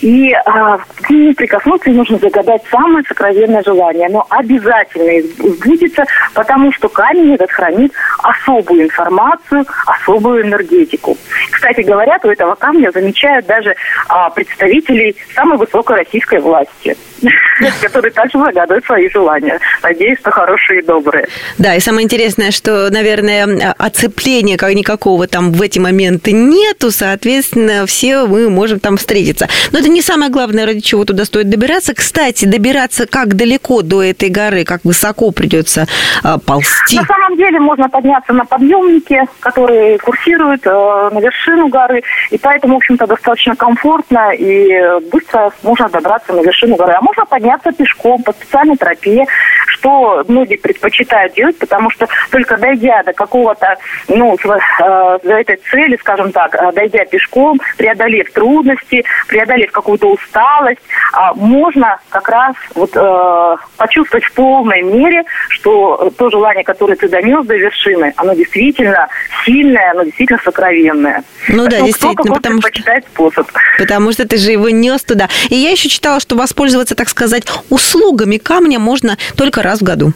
И 0.01 0.31
а, 0.45 0.77
к 0.77 1.09
нему 1.09 1.33
прикоснуться 1.33 1.89
нужно 1.89 2.17
загадать 2.17 2.61
самое 2.71 3.03
сокровенное 3.07 3.63
желание. 3.63 4.07
но 4.09 4.25
обязательно 4.29 5.27
сбудется, 5.37 6.05
потому 6.33 6.71
что 6.73 6.87
камень 6.87 7.35
этот 7.35 7.51
хранит 7.51 7.91
особую 8.23 8.83
информацию, 8.83 9.65
особую 9.85 10.43
энергетику. 10.43 11.17
Кстати 11.51 11.81
говоря, 11.81 12.17
у 12.23 12.27
этого 12.27 12.55
камня 12.55 12.91
замечают 12.91 13.45
даже 13.47 13.75
а, 14.07 14.29
представителей 14.29 15.15
самой 15.35 15.57
высокой 15.57 15.97
российской 15.97 16.39
власти. 16.39 16.95
которые 17.81 18.11
также 18.11 18.37
загадывают 18.37 18.85
свои 18.85 19.09
желания. 19.09 19.59
Надеюсь, 19.83 20.19
что 20.19 20.31
хорошие 20.31 20.79
и 20.79 20.85
добрые. 20.85 21.27
Да, 21.57 21.75
и 21.75 21.79
самое 21.79 22.05
интересное, 22.05 22.51
что, 22.51 22.89
наверное, 22.91 23.73
оцепления 23.77 24.57
как 24.57 24.73
никакого 24.73 25.27
там 25.27 25.51
в 25.51 25.61
эти 25.61 25.79
моменты 25.79 26.31
нету, 26.31 26.91
соответственно, 26.91 27.85
все 27.85 28.25
мы 28.25 28.49
можем 28.49 28.79
там 28.79 28.97
встретиться. 28.97 29.47
Но 29.71 29.79
это 29.79 29.89
не 29.89 30.01
самое 30.01 30.31
главное, 30.31 30.65
ради 30.65 30.81
чего 30.81 31.05
туда 31.05 31.25
стоит 31.25 31.49
добираться. 31.49 31.93
Кстати, 31.93 32.45
добираться 32.45 33.05
как 33.05 33.35
далеко 33.35 33.81
до 33.81 34.03
этой 34.03 34.29
горы, 34.29 34.63
как 34.63 34.83
высоко 34.83 35.31
придется 35.31 35.87
а, 36.23 36.37
ползти? 36.37 36.97
На 36.97 37.05
самом 37.05 37.37
деле 37.37 37.59
можно 37.59 37.89
подняться 37.89 38.33
на 38.33 38.45
подъемнике, 38.45 39.25
которые 39.39 39.97
курсируют 39.99 40.65
э, 40.65 40.69
на 40.69 41.19
вершину 41.19 41.67
горы, 41.67 42.03
и 42.31 42.37
поэтому, 42.37 42.75
в 42.75 42.77
общем-то, 42.77 43.07
достаточно 43.07 43.55
комфортно 43.55 44.31
и 44.31 44.99
быстро 45.11 45.51
можно 45.63 45.89
добраться 45.89 46.33
на 46.33 46.41
вершину 46.41 46.75
горы. 46.75 46.93
А 46.93 47.01
можно 47.07 47.25
подняться 47.25 47.71
пешком 47.71 48.21
по 48.23 48.33
специальной 48.33 48.75
тропе, 48.75 49.25
что 49.67 50.25
многие 50.27 50.57
предпочитают 50.57 51.33
делать, 51.33 51.57
потому 51.57 51.89
что 51.89 52.07
только 52.31 52.57
дойдя 52.57 53.01
до 53.03 53.13
какого-то, 53.13 53.77
ну, 54.09 54.35
э, 54.35 55.19
до 55.23 55.33
этой 55.39 55.57
цели, 55.71 55.97
скажем 56.01 56.31
так, 56.33 56.53
э, 56.55 56.71
дойдя 56.73 57.05
пешком, 57.05 57.59
преодолев 57.77 58.31
трудности, 58.33 59.05
преодолев 59.27 59.71
какую-то 59.71 60.09
усталость, 60.09 60.81
э, 61.13 61.19
можно 61.35 61.97
как 62.09 62.27
раз 62.27 62.55
вот 62.75 62.91
э, 62.93 63.55
почувствовать 63.77 64.25
в 64.25 64.33
полной 64.33 64.81
мере, 64.81 65.23
что 65.49 66.11
то 66.17 66.29
желание, 66.29 66.65
которое 66.65 66.95
ты 66.95 67.07
донес 67.07 67.45
до 67.45 67.55
вершины, 67.55 68.13
оно 68.17 68.33
действительно 68.33 69.07
сильное, 69.45 69.91
оно 69.91 70.03
действительно 70.03 70.41
сокровенное. 70.43 71.23
Ну 71.47 71.67
да, 71.67 71.79
действительно, 71.81 72.35
потому 72.35 72.61
что, 72.61 73.01
способ. 73.13 73.47
потому 73.77 74.11
что 74.11 74.27
ты 74.27 74.37
же 74.37 74.51
его 74.51 74.69
нес 74.69 75.03
туда. 75.03 75.29
И 75.49 75.55
я 75.55 75.71
еще 75.71 75.87
читала, 75.87 76.19
что 76.19 76.35
воспользоваться, 76.35 76.95
так 76.97 77.09
сказать, 77.09 77.43
услугами 77.69 78.37
камня 78.37 78.79
можно 78.79 79.17
только 79.37 79.61
раз 79.63 79.79
в 79.79 79.83
году. 79.83 80.11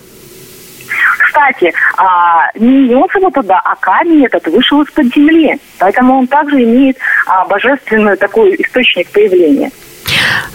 Кстати, 1.19 1.73
а, 1.95 2.49
не 2.55 2.89
его 2.89 3.07
туда, 3.33 3.61
а 3.63 3.75
камень 3.77 4.25
этот 4.25 4.47
вышел 4.47 4.81
из-под 4.81 5.05
земли. 5.15 5.57
Поэтому 5.79 6.17
он 6.19 6.27
также 6.27 6.61
имеет 6.63 6.97
а, 7.25 7.45
божественный 7.45 8.17
такой 8.17 8.55
источник 8.55 9.09
появления. 9.09 9.71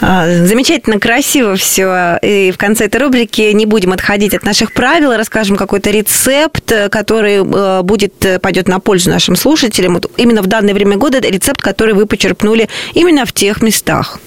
А, 0.02 0.26
замечательно, 0.26 1.00
красиво 1.00 1.56
все. 1.56 2.18
И 2.22 2.52
в 2.52 2.58
конце 2.58 2.84
этой 2.84 3.00
рубрики 3.00 3.52
не 3.52 3.64
будем 3.64 3.92
отходить 3.92 4.34
от 4.34 4.44
наших 4.44 4.72
правил, 4.72 5.16
расскажем 5.16 5.56
какой-то 5.56 5.90
рецепт, 5.90 6.72
который 6.90 7.36
э, 7.36 7.82
будет, 7.82 8.24
э, 8.24 8.38
пойдет 8.38 8.68
на 8.68 8.78
пользу 8.78 9.10
нашим 9.10 9.36
слушателям. 9.36 9.94
Вот 9.94 10.10
именно 10.18 10.42
в 10.42 10.46
данное 10.46 10.74
время 10.74 10.96
года 10.96 11.18
рецепт, 11.20 11.62
который 11.62 11.94
вы 11.94 12.06
почерпнули 12.06 12.68
именно 12.92 13.24
в 13.24 13.32
тех 13.32 13.62
местах. 13.62 14.18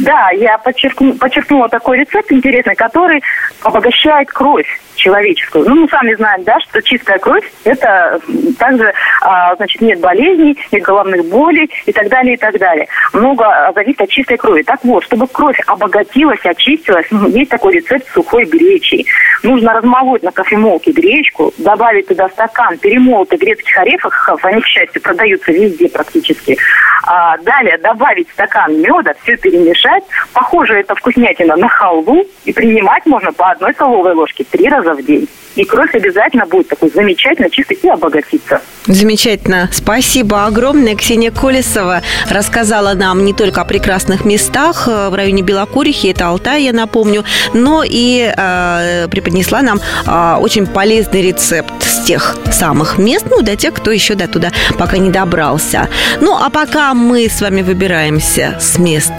Да, 0.00 0.30
я 0.30 0.56
подчеркну, 0.58 1.14
подчеркнула 1.14 1.68
такой 1.68 1.98
рецепт 1.98 2.32
интересный, 2.32 2.74
который 2.74 3.22
обогащает 3.62 4.30
кровь 4.30 4.66
человеческую. 5.00 5.68
Ну, 5.68 5.82
мы 5.82 5.88
сами 5.88 6.14
знаем, 6.14 6.42
да, 6.44 6.58
что 6.60 6.82
чистая 6.82 7.18
кровь– 7.18 7.44
это 7.64 8.20
также, 8.58 8.92
а, 9.22 9.54
значит, 9.56 9.80
нет 9.80 10.00
болезней, 10.00 10.56
нет 10.72 10.82
головных 10.82 11.26
болей 11.26 11.70
и 11.86 11.92
так 11.92 12.08
далее, 12.08 12.34
и 12.34 12.36
так 12.36 12.58
далее. 12.58 12.86
Много 13.12 13.72
зависит 13.74 14.00
от 14.00 14.10
чистой 14.10 14.36
крови. 14.36 14.62
Так 14.62 14.80
вот, 14.84 15.04
чтобы 15.04 15.26
кровь 15.26 15.58
обогатилась, 15.66 16.44
очистилась, 16.44 17.06
ну, 17.10 17.28
есть 17.28 17.50
такой 17.50 17.74
рецепт 17.74 18.06
сухой 18.12 18.44
гречи. 18.44 19.04
Нужно 19.42 19.72
размолоть 19.74 20.22
на 20.22 20.32
кофемолке 20.32 20.92
гречку, 20.92 21.52
добавить 21.58 22.08
туда 22.08 22.28
стакан 22.28 22.76
перемолотых 22.78 23.40
грецких 23.40 23.76
орехов, 23.78 24.14
они, 24.44 24.60
к 24.60 24.66
счастью, 24.66 25.00
продаются 25.02 25.52
везде 25.52 25.88
практически. 25.88 26.58
А, 27.06 27.38
далее 27.38 27.78
добавить 27.78 28.28
стакан 28.30 28.80
меда, 28.80 29.14
все 29.22 29.36
перемешать. 29.36 29.89
Похоже, 30.32 30.80
это 30.80 30.94
вкуснятина 30.94 31.56
на 31.56 31.68
халву, 31.68 32.24
и 32.44 32.52
принимать 32.52 33.06
можно 33.06 33.32
по 33.32 33.50
одной 33.50 33.72
столовой 33.72 34.14
ложке 34.14 34.44
три 34.44 34.68
раза 34.68 34.94
в 34.94 35.02
день. 35.02 35.28
И 35.56 35.64
кровь 35.64 35.94
обязательно 35.94 36.46
будет 36.46 36.68
такой 36.68 36.90
замечательно 36.90 37.50
чистой 37.50 37.78
и 37.82 37.88
обогатиться. 37.88 38.60
Замечательно. 38.86 39.68
Спасибо 39.72 40.46
огромное. 40.46 40.94
Ксения 40.94 41.30
Колесова 41.30 42.02
рассказала 42.28 42.94
нам 42.94 43.24
не 43.24 43.32
только 43.32 43.60
о 43.60 43.64
прекрасных 43.64 44.24
местах 44.24 44.88
э, 44.88 45.08
в 45.10 45.14
районе 45.14 45.42
Белокурихи, 45.42 46.08
это 46.08 46.28
Алтай, 46.28 46.64
я 46.64 46.72
напомню, 46.72 47.24
но 47.52 47.82
и 47.86 48.32
э, 48.34 49.08
преподнесла 49.10 49.62
нам 49.62 49.80
э, 50.06 50.36
очень 50.40 50.66
полезный 50.66 51.22
рецепт 51.22 51.72
с 51.82 52.04
тех 52.04 52.36
самых 52.52 52.98
мест, 52.98 53.26
ну, 53.28 53.42
для 53.42 53.56
тех, 53.56 53.74
кто 53.74 53.90
еще 53.90 54.14
до 54.14 54.28
туда 54.28 54.52
пока 54.78 54.98
не 54.98 55.10
добрался. 55.10 55.88
Ну, 56.20 56.36
а 56.36 56.48
пока 56.48 56.94
мы 56.94 57.28
с 57.28 57.40
вами 57.40 57.62
выбираемся 57.62 58.56
с 58.60 58.78
мест 58.78 59.12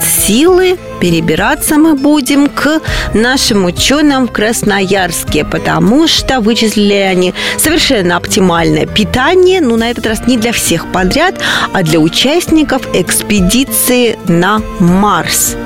силы, 0.52 0.78
перебираться 1.00 1.76
мы 1.76 1.94
будем 1.94 2.48
к 2.48 2.80
нашим 3.14 3.64
ученым 3.64 4.28
в 4.28 4.32
Красноярске, 4.32 5.44
потому 5.44 6.06
что 6.06 6.40
вычислили 6.40 6.94
они 6.94 7.34
совершенно 7.58 8.16
оптимальное 8.16 8.86
питание, 8.86 9.60
но 9.60 9.76
на 9.76 9.90
этот 9.90 10.06
раз 10.06 10.26
не 10.26 10.36
для 10.36 10.52
всех 10.52 10.90
подряд, 10.92 11.36
а 11.72 11.82
для 11.82 12.00
участников 12.00 12.82
экспедиции 12.94 14.18
на 14.28 14.60
Марс. 14.78 15.56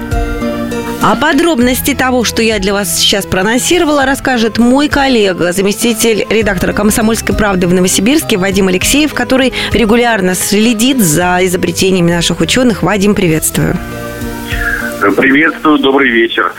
А 1.03 1.15
подробности 1.15 1.95
того, 1.95 2.25
что 2.25 2.43
я 2.43 2.59
для 2.59 2.73
вас 2.73 2.99
сейчас 2.99 3.27
проанонсировала, 3.27 4.07
расскажет 4.07 4.59
мой 4.59 4.89
коллега, 4.89 5.53
заместитель 5.53 6.27
редактора 6.31 6.73
«Комсомольской 6.73 7.35
правды» 7.35 7.69
в 7.69 7.75
Новосибирске 7.75 8.39
Вадим 8.39 8.69
Алексеев, 8.69 9.15
который 9.15 9.53
регулярно 9.73 10.35
следит 10.35 10.99
за 10.99 11.39
изобретениями 11.43 12.13
наших 12.13 12.41
ученых. 12.41 12.83
Вадим, 12.83 13.15
приветствую. 13.15 13.77
Приветствую, 15.01 15.79
добрый 15.79 16.09
вечер. 16.09 16.53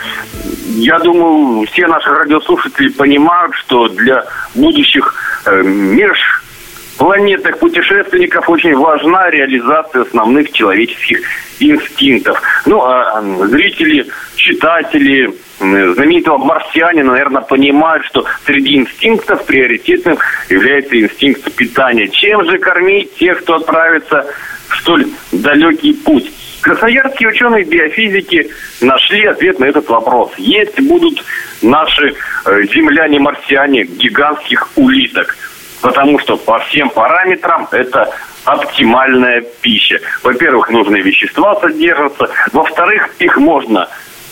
Я 0.76 0.98
думаю, 1.00 1.66
все 1.66 1.88
наши 1.88 2.08
радиослушатели 2.08 2.88
понимают, 2.90 3.52
что 3.56 3.88
для 3.88 4.24
будущих 4.54 5.12
э, 5.44 5.62
межпланетных 5.62 7.58
путешественников 7.58 8.48
очень 8.48 8.76
важна 8.76 9.28
реализация 9.30 10.02
основных 10.02 10.52
человеческих 10.52 11.20
инстинктов. 11.58 12.40
Ну, 12.64 12.80
а 12.80 13.20
зрители, 13.48 14.06
читатели, 14.36 15.34
знаменитого 15.58 16.38
марсианина, 16.38 17.10
наверное, 17.12 17.42
понимают, 17.42 18.04
что 18.04 18.24
среди 18.46 18.76
инстинктов 18.76 19.44
приоритетным 19.46 20.16
является 20.48 21.00
инстинкт 21.00 21.52
питания. 21.56 22.08
Чем 22.08 22.44
же 22.44 22.58
кормить 22.58 23.16
тех, 23.16 23.40
кто 23.40 23.56
отправится 23.56 24.26
в 24.68 24.76
столь 24.76 25.08
далекий 25.32 25.92
путь? 25.92 26.32
Красноярские 26.60 27.28
ученые 27.28 27.64
биофизики 27.64 28.50
нашли 28.80 29.24
ответ 29.26 29.58
на 29.58 29.66
этот 29.66 29.88
вопрос. 29.88 30.32
Есть 30.36 30.80
будут 30.80 31.24
наши 31.62 32.14
э, 32.44 32.62
земляне-марсиане 32.64 33.84
гигантских 33.84 34.68
улиток. 34.76 35.36
Потому 35.80 36.18
что 36.18 36.36
по 36.36 36.58
всем 36.58 36.90
параметрам 36.90 37.68
это 37.70 38.12
оптимальная 38.44 39.44
пища. 39.60 40.00
Во-первых, 40.24 40.70
нужные 40.70 41.02
вещества 41.02 41.54
содержатся. 41.60 42.28
Во-вторых, 42.52 43.10
их 43.20 43.36
можно 43.36 43.88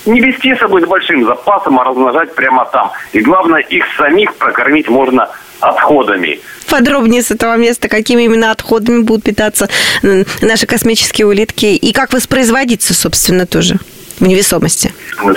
не 0.06 0.21
вести 0.21 0.54
с 0.54 0.59
собой 0.59 0.83
с 0.83 0.87
большим 0.87 1.25
запасом, 1.25 1.78
а 1.78 1.85
размножать 1.85 2.35
прямо 2.35 2.64
там. 2.66 2.90
И 3.12 3.21
главное, 3.21 3.61
их 3.61 3.85
самих 3.97 4.34
прокормить 4.34 4.89
можно 4.89 5.30
отходами. 5.60 6.40
Подробнее 6.69 7.23
с 7.23 7.30
этого 7.30 7.56
места, 7.56 7.88
какими 7.88 8.23
именно 8.23 8.50
отходами 8.50 9.02
будут 9.02 9.25
питаться 9.25 9.69
наши 10.40 10.66
космические 10.66 11.26
улитки 11.26 11.66
и 11.66 11.92
как 11.92 12.12
воспроизводиться, 12.12 12.95
собственно, 12.95 13.47
тоже 13.47 13.78
в 14.19 14.26
невесомости? 14.26 14.92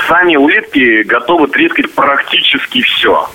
Сами 0.08 0.36
улитки 0.36 1.04
готовы 1.04 1.48
трескать 1.48 1.92
практически 1.94 2.82
все. 2.82 3.30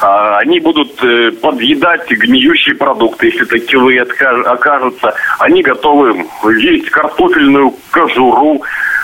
А, 0.00 0.38
они 0.38 0.60
будут 0.60 1.02
э, 1.02 1.32
подъедать 1.32 2.10
гниющие 2.10 2.74
продукты, 2.74 3.26
если 3.26 3.44
таковые 3.44 4.02
окажутся. 4.02 5.14
Они 5.38 5.62
готовы 5.62 6.26
есть 6.58 6.90
картофельную 6.90 7.74
кожуру, 7.90 8.62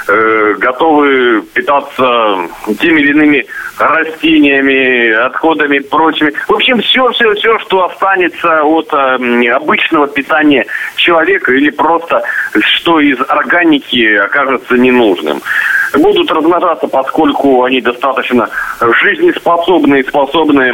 э, 0.09 0.55
готовы 0.59 1.42
питаться 1.55 2.49
теми 2.81 3.01
или 3.01 3.11
иными 3.11 3.47
растениями, 3.79 5.11
отходами, 5.12 5.79
прочими. 5.79 6.33
В 6.49 6.53
общем, 6.53 6.81
все, 6.81 7.09
все, 7.11 7.35
все, 7.35 7.59
что 7.61 7.85
останется 7.85 8.62
от 8.62 8.92
э, 8.92 9.49
обычного 9.51 10.07
питания 10.07 10.66
человека 10.97 11.53
или 11.53 11.71
просто 11.71 12.23
что 12.61 13.01
из 13.01 13.19
органики 13.29 14.16
окажется 14.16 14.77
ненужным 14.77 15.40
будут 15.99 16.31
размножаться, 16.31 16.87
поскольку 16.87 17.65
они 17.65 17.81
достаточно 17.81 18.49
жизнеспособны 18.81 20.01
и 20.01 20.09
способны 20.09 20.69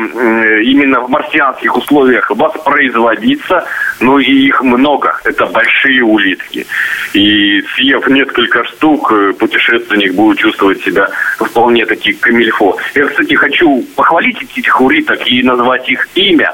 именно 0.64 1.00
в 1.00 1.10
марсианских 1.10 1.76
условиях 1.76 2.30
воспроизводиться, 2.30 3.64
но 4.00 4.18
и 4.18 4.32
их 4.32 4.62
много. 4.62 5.18
Это 5.24 5.46
большие 5.46 6.02
улитки. 6.02 6.66
И 7.12 7.62
съев 7.74 8.06
несколько 8.08 8.64
штук, 8.64 9.12
э, 9.12 9.32
путешественник 9.32 10.14
будет 10.14 10.38
чувствовать 10.38 10.82
себя 10.82 11.08
вполне 11.38 11.86
таки 11.86 12.12
камильфо. 12.12 12.76
Я, 12.94 13.06
кстати, 13.06 13.34
хочу 13.34 13.84
похвалить 13.96 14.42
этих 14.42 14.80
улиток 14.80 15.26
и 15.26 15.42
назвать 15.42 15.88
их 15.88 16.08
имя. 16.14 16.52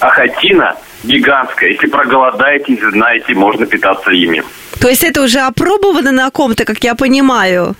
Ахатина 0.00 0.76
гигантская. 1.04 1.70
Если 1.70 1.86
проголодаетесь, 1.86 2.80
знаете, 2.92 3.34
можно 3.34 3.66
питаться 3.66 4.10
ими. 4.10 4.42
То 4.80 4.88
есть 4.88 5.04
это 5.04 5.22
уже 5.22 5.40
опробовано 5.40 6.12
на 6.12 6.30
ком-то, 6.30 6.64
как 6.64 6.78
я 6.84 6.94
понимаю? 6.94 7.74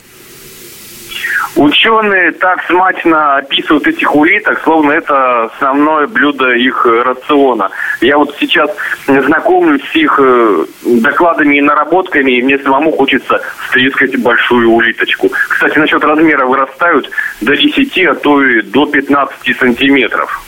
Ученые 1.57 2.33
так 2.33 2.63
смачно 2.67 3.37
описывают 3.37 3.87
этих 3.87 4.15
улиток, 4.15 4.61
словно 4.65 4.93
это 4.93 5.45
основное 5.45 6.07
блюдо 6.07 6.51
их 6.53 6.85
рациона. 6.87 7.71
Я 8.01 8.19
вот 8.19 8.35
сейчас 8.39 8.71
знакомлюсь 9.07 9.83
с 9.93 9.95
их 9.95 10.19
э, 10.19 10.65
докладами 10.85 11.57
и 11.57 11.61
наработками, 11.61 12.33
и 12.33 12.43
мне 12.43 12.59
самому 12.59 12.93
хочется 12.93 13.41
стрескать 13.69 14.17
большую 14.21 14.71
улиточку. 14.71 15.31
Кстати, 15.49 15.79
насчет 15.79 16.03
размера 16.05 16.47
вырастают 16.47 17.11
до 17.41 17.57
10, 17.57 18.07
а 18.07 18.15
то 18.15 18.43
и 18.43 18.63
до 18.63 18.87
15 18.87 19.57
сантиметров. 19.57 20.41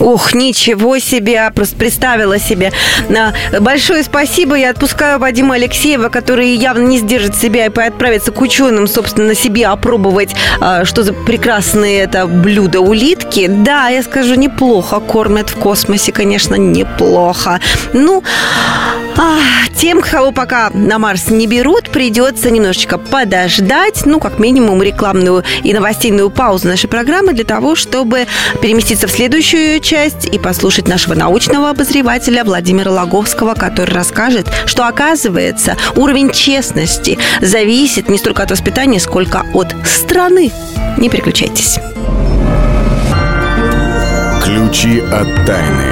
Ух, 0.00 0.34
ничего 0.34 0.98
себе, 0.98 1.50
просто 1.54 1.76
представила 1.76 2.38
себе. 2.38 2.72
Большое 3.60 4.02
спасибо. 4.02 4.56
Я 4.56 4.70
отпускаю 4.70 5.18
Вадима 5.18 5.54
Алексеева, 5.54 6.08
который 6.08 6.54
явно 6.54 6.86
не 6.86 6.98
сдержит 6.98 7.36
себя 7.36 7.66
и 7.66 7.68
отправится 7.68 8.32
к 8.32 8.40
ученым, 8.40 8.86
собственно, 8.86 9.34
себе 9.34 9.66
опробовать, 9.66 10.34
а, 10.60 10.84
что 10.84 11.02
за 11.02 11.12
прекрасные 11.12 12.00
это 12.00 12.26
блюдо 12.26 12.80
улитки. 12.80 13.46
Да, 13.48 13.88
я 13.88 14.02
скажу, 14.02 14.34
неплохо 14.34 15.00
кормят 15.00 15.50
в 15.50 15.56
космосе, 15.56 16.12
конечно, 16.12 16.54
неплохо. 16.54 17.60
Ну, 17.92 18.22
а, 18.24 19.01
тем, 19.82 20.00
кого 20.00 20.30
пока 20.30 20.70
на 20.72 21.00
Марс 21.00 21.28
не 21.28 21.48
берут, 21.48 21.90
придется 21.90 22.52
немножечко 22.52 22.98
подождать, 22.98 24.06
ну, 24.06 24.20
как 24.20 24.38
минимум, 24.38 24.80
рекламную 24.80 25.42
и 25.64 25.74
новостейную 25.74 26.30
паузу 26.30 26.68
нашей 26.68 26.86
программы 26.86 27.32
для 27.32 27.42
того, 27.42 27.74
чтобы 27.74 28.28
переместиться 28.60 29.08
в 29.08 29.10
следующую 29.10 29.80
часть 29.80 30.26
и 30.26 30.38
послушать 30.38 30.86
нашего 30.86 31.14
научного 31.14 31.70
обозревателя 31.70 32.44
Владимира 32.44 32.92
Логовского, 32.92 33.54
который 33.54 33.92
расскажет, 33.92 34.46
что, 34.66 34.86
оказывается, 34.86 35.76
уровень 35.96 36.30
честности 36.30 37.18
зависит 37.40 38.08
не 38.08 38.18
столько 38.18 38.44
от 38.44 38.52
воспитания, 38.52 39.00
сколько 39.00 39.44
от 39.52 39.74
страны. 39.84 40.52
Не 40.96 41.08
переключайтесь. 41.08 41.80
Ключи 44.44 45.00
от 45.00 45.44
тайны. 45.44 45.91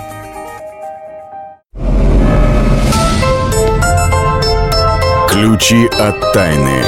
Ключи 5.41 5.87
от 5.87 6.33
тайны. 6.33 6.83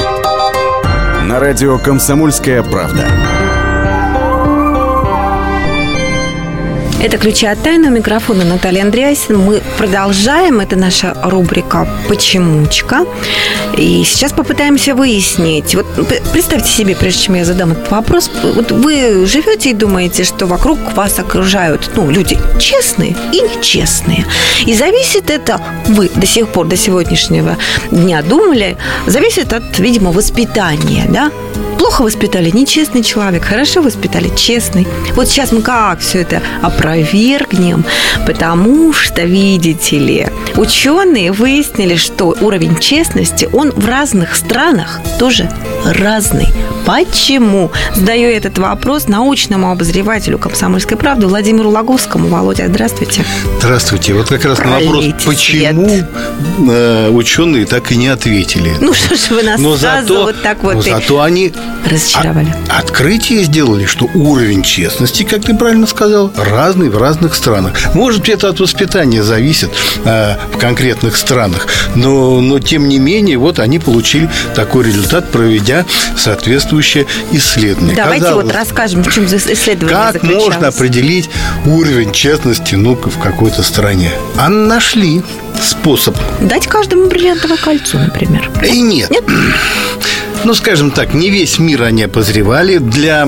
На 1.24 1.40
радио 1.40 1.80
«Комсомольская 1.80 2.62
правда». 2.62 3.43
Это 7.04 7.18
«Ключи 7.18 7.46
от 7.48 7.62
тайны». 7.62 7.90
У 7.90 7.92
микрофона 7.92 8.46
Наталья 8.46 8.84
Андреасин. 8.84 9.38
Мы 9.38 9.62
продолжаем. 9.78 10.62
Это 10.62 10.78
наша 10.78 11.14
рубрика 11.22 11.86
«Почемучка». 12.08 13.06
И 13.78 14.06
сейчас 14.06 14.32
попытаемся 14.32 14.96
выяснить. 14.96 15.76
Вот 15.76 15.86
представьте 16.32 16.70
себе, 16.72 16.96
прежде 16.96 17.24
чем 17.24 17.36
я 17.36 17.44
задам 17.44 17.74
этот 17.74 17.92
вопрос, 17.92 18.32
вот 18.42 18.72
вы 18.72 19.26
живете 19.26 19.72
и 19.72 19.74
думаете, 19.74 20.24
что 20.24 20.46
вокруг 20.46 20.80
вас 20.96 21.20
окружают 21.20 21.92
ну, 21.94 22.10
люди 22.10 22.40
честные 22.58 23.18
и 23.34 23.42
нечестные. 23.42 24.26
И 24.66 24.74
зависит 24.74 25.30
это, 25.30 25.60
вы 25.88 26.10
до 26.16 26.26
сих 26.26 26.48
пор, 26.48 26.68
до 26.68 26.78
сегодняшнего 26.78 27.58
дня 27.92 28.22
думали, 28.22 28.78
зависит 29.08 29.52
от, 29.52 29.78
видимо, 29.78 30.14
воспитания, 30.14 31.06
да? 31.10 31.32
Плохо 31.84 32.04
воспитали 32.04 32.50
нечестный 32.50 33.04
человек, 33.04 33.44
хорошо 33.44 33.82
воспитали 33.82 34.32
честный. 34.38 34.88
Вот 35.16 35.28
сейчас 35.28 35.52
мы 35.52 35.62
как 35.62 36.00
все 36.00 36.22
это 36.22 36.42
опровергнем, 36.62 37.84
потому 38.26 38.94
что, 38.94 39.24
видите 39.24 40.00
ли, 40.00 40.28
ученые 40.56 41.34
выяснили, 41.34 41.98
что 41.98 42.38
уровень 42.40 42.80
честности, 42.80 43.50
он 43.52 43.72
в 43.72 43.86
разных 43.86 44.38
странах 44.38 45.02
тоже 45.20 45.52
разный. 45.86 46.48
Почему? 46.86 47.72
Задаю 47.96 48.30
этот 48.30 48.58
вопрос 48.58 49.08
научному 49.08 49.72
обозревателю 49.72 50.38
«Комсомольской 50.38 50.98
правды» 50.98 51.28
Владимиру 51.28 51.70
Логовскому. 51.70 52.28
Володя, 52.28 52.68
здравствуйте. 52.68 53.24
Здравствуйте. 53.60 54.14
Вот 54.14 54.28
как 54.28 54.44
раз 54.46 54.58
Пролейте 54.58 54.90
на 54.90 54.96
вопрос, 54.96 55.24
почему 55.26 55.88
свет. 55.88 56.06
Э, 56.70 57.10
ученые 57.10 57.66
так 57.66 57.92
и 57.92 57.96
не 57.96 58.08
ответили. 58.08 58.76
Ну 58.82 58.94
что 58.94 59.16
ж 59.16 59.30
вы 59.30 59.44
нас 59.44 59.60
но 59.60 59.78
сразу 59.78 60.08
зато, 60.08 60.24
вот 60.24 60.42
так 60.42 60.64
вот 60.64 60.76
но 60.76 60.82
зато 60.82 61.22
они 61.22 61.54
разочаровали. 61.90 62.54
От, 62.68 62.84
открытие 62.84 63.44
сделали, 63.44 63.86
что 63.86 64.10
уровень 64.14 64.62
честности, 64.62 65.24
как 65.24 65.44
ты 65.44 65.56
правильно 65.56 65.88
сказал, 65.88 66.32
разный 66.38 66.90
в 66.90 66.98
разных 66.98 67.34
странах. 67.34 67.74
Может 67.96 68.22
быть, 68.22 68.30
это 68.30 68.50
от 68.50 68.60
воспитания 68.60 69.24
зависит 69.24 69.72
э, 70.06 70.36
в 70.54 70.58
конкретных 70.58 71.18
странах, 71.18 71.68
но, 71.96 72.40
но 72.42 72.60
тем 72.60 72.88
не 72.88 73.00
менее, 73.00 73.38
вот 73.38 73.60
они 73.60 73.80
получили 73.80 74.30
такой 74.54 74.86
результат, 74.86 75.32
проведя 75.32 75.86
соответствующее 76.74 77.06
исследование. 77.32 77.96
Давайте 77.96 78.26
Казалось, 78.26 78.46
вот 78.46 78.54
расскажем, 78.54 79.04
в 79.04 79.14
чем 79.14 79.26
исследование 79.26 80.14
Как 80.14 80.24
можно 80.24 80.68
определить 80.68 81.30
уровень 81.66 82.12
честности 82.12 82.76
ну 82.76 82.96
в 82.96 83.20
какой-то 83.20 83.64
стране? 83.64 84.12
А 84.38 84.50
нашли 84.50 85.24
способ. 85.62 86.18
Дать 86.42 86.68
каждому 86.68 87.08
бриллиантовое 87.08 87.58
кольцо, 87.58 88.00
например. 88.00 88.50
И 88.66 88.82
нет. 88.82 89.10
Нет? 89.12 89.24
Ну, 90.46 90.54
скажем 90.54 90.92
так, 90.92 91.14
не 91.14 91.30
весь 91.30 91.58
мир 91.58 91.84
они 91.84 92.04
обозревали. 92.04 92.78
Для 92.78 93.24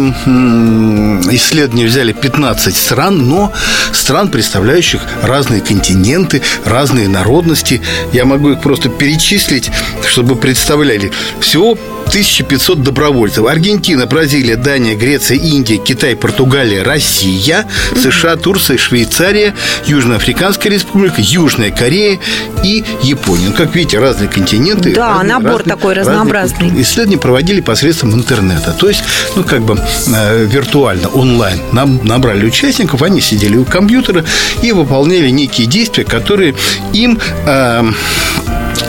исследования 1.32 1.86
взяли 1.86 2.12
15 2.12 2.76
стран, 2.76 3.28
но 3.30 3.54
стран, 3.94 4.30
представляющих 4.30 5.02
разные 5.24 5.62
континенты, 5.62 6.42
разные 6.66 7.08
народности. 7.08 7.82
Я 8.12 8.26
могу 8.26 8.52
их 8.52 8.62
просто 8.62 8.90
перечислить, 8.90 9.72
чтобы 10.06 10.36
представляли. 10.36 11.12
Всего 11.40 11.78
1500 12.08 12.84
добровольцев. 12.84 13.46
Аргентина, 13.46 14.06
Бразилия, 14.06 14.56
Дания, 14.56 14.96
Греция, 14.96 15.38
Индия, 15.38 15.78
Китай, 15.78 16.16
Португалия, 16.16 16.84
Россия, 16.84 17.66
США, 17.96 18.36
Турция, 18.36 18.78
Швейцария, 18.78 19.56
Южноафриканская 19.86 20.72
республика, 20.72 21.16
Южная 21.22 21.72
Корея 21.72 22.20
и 22.64 22.84
Япония. 23.04 23.48
Ну, 23.48 23.54
как 23.54 23.74
видите, 23.76 24.00
разные 24.00 24.30
континенты. 24.30 24.94
Да, 24.94 25.16
разные, 25.16 25.34
набор 25.34 25.52
разные, 25.52 25.76
такой 25.76 25.94
разнообразный. 25.94 26.68
Разные 26.68 26.84
исследования 27.06 27.18
проводили 27.18 27.62
посредством 27.62 28.14
интернета. 28.14 28.72
То 28.72 28.88
есть, 28.88 29.04
ну, 29.36 29.44
как 29.44 29.62
бы 29.62 29.78
э, 30.08 30.46
виртуально, 30.46 31.08
онлайн. 31.10 31.60
Нам 31.72 32.00
набрали 32.04 32.46
участников, 32.46 33.02
они 33.02 33.22
сидели 33.22 33.58
у 33.58 33.66
компьютера 33.66 34.26
и 34.62 34.72
выполняли 34.72 35.30
некие 35.30 35.68
действия, 35.68 36.04
которые 36.04 36.56
им 36.94 37.20
э, 37.46 37.84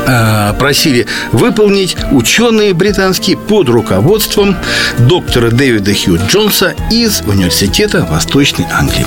э, 0.06 0.54
просили 0.58 1.06
выполнить 1.32 1.96
ученые 2.10 2.72
британские 2.72 3.36
под 3.36 3.68
руководством 3.68 4.56
доктора 4.98 5.50
Дэвида 5.50 5.92
Хью 5.94 6.18
Джонса 6.28 6.74
из 6.90 7.20
Университета 7.26 8.06
Восточной 8.10 8.66
Англии 8.72 9.06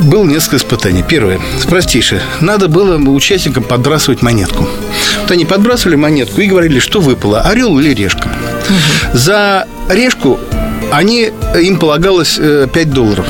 было 0.00 0.24
несколько 0.24 0.56
испытаний. 0.56 1.04
Первое, 1.08 1.40
простейшее. 1.68 2.20
Надо 2.40 2.68
было 2.68 2.96
участникам 2.96 3.62
подбрасывать 3.62 4.22
монетку. 4.22 4.68
Вот 5.22 5.30
они 5.30 5.44
подбрасывали 5.44 5.96
монетку 5.96 6.40
и 6.40 6.46
говорили, 6.46 6.78
что 6.78 7.00
выпало, 7.00 7.40
орел 7.40 7.78
или 7.78 7.94
решка. 7.94 8.28
Угу. 8.28 9.18
За 9.18 9.66
решку 9.88 10.38
они, 10.92 11.30
им 11.60 11.78
полагалось 11.78 12.36
5 12.36 12.76
э, 12.76 12.84
долларов. 12.84 13.26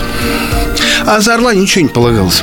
А 1.06 1.20
за 1.20 1.34
орла 1.34 1.54
ничего 1.54 1.82
не 1.82 1.88
полагалось. 1.88 2.42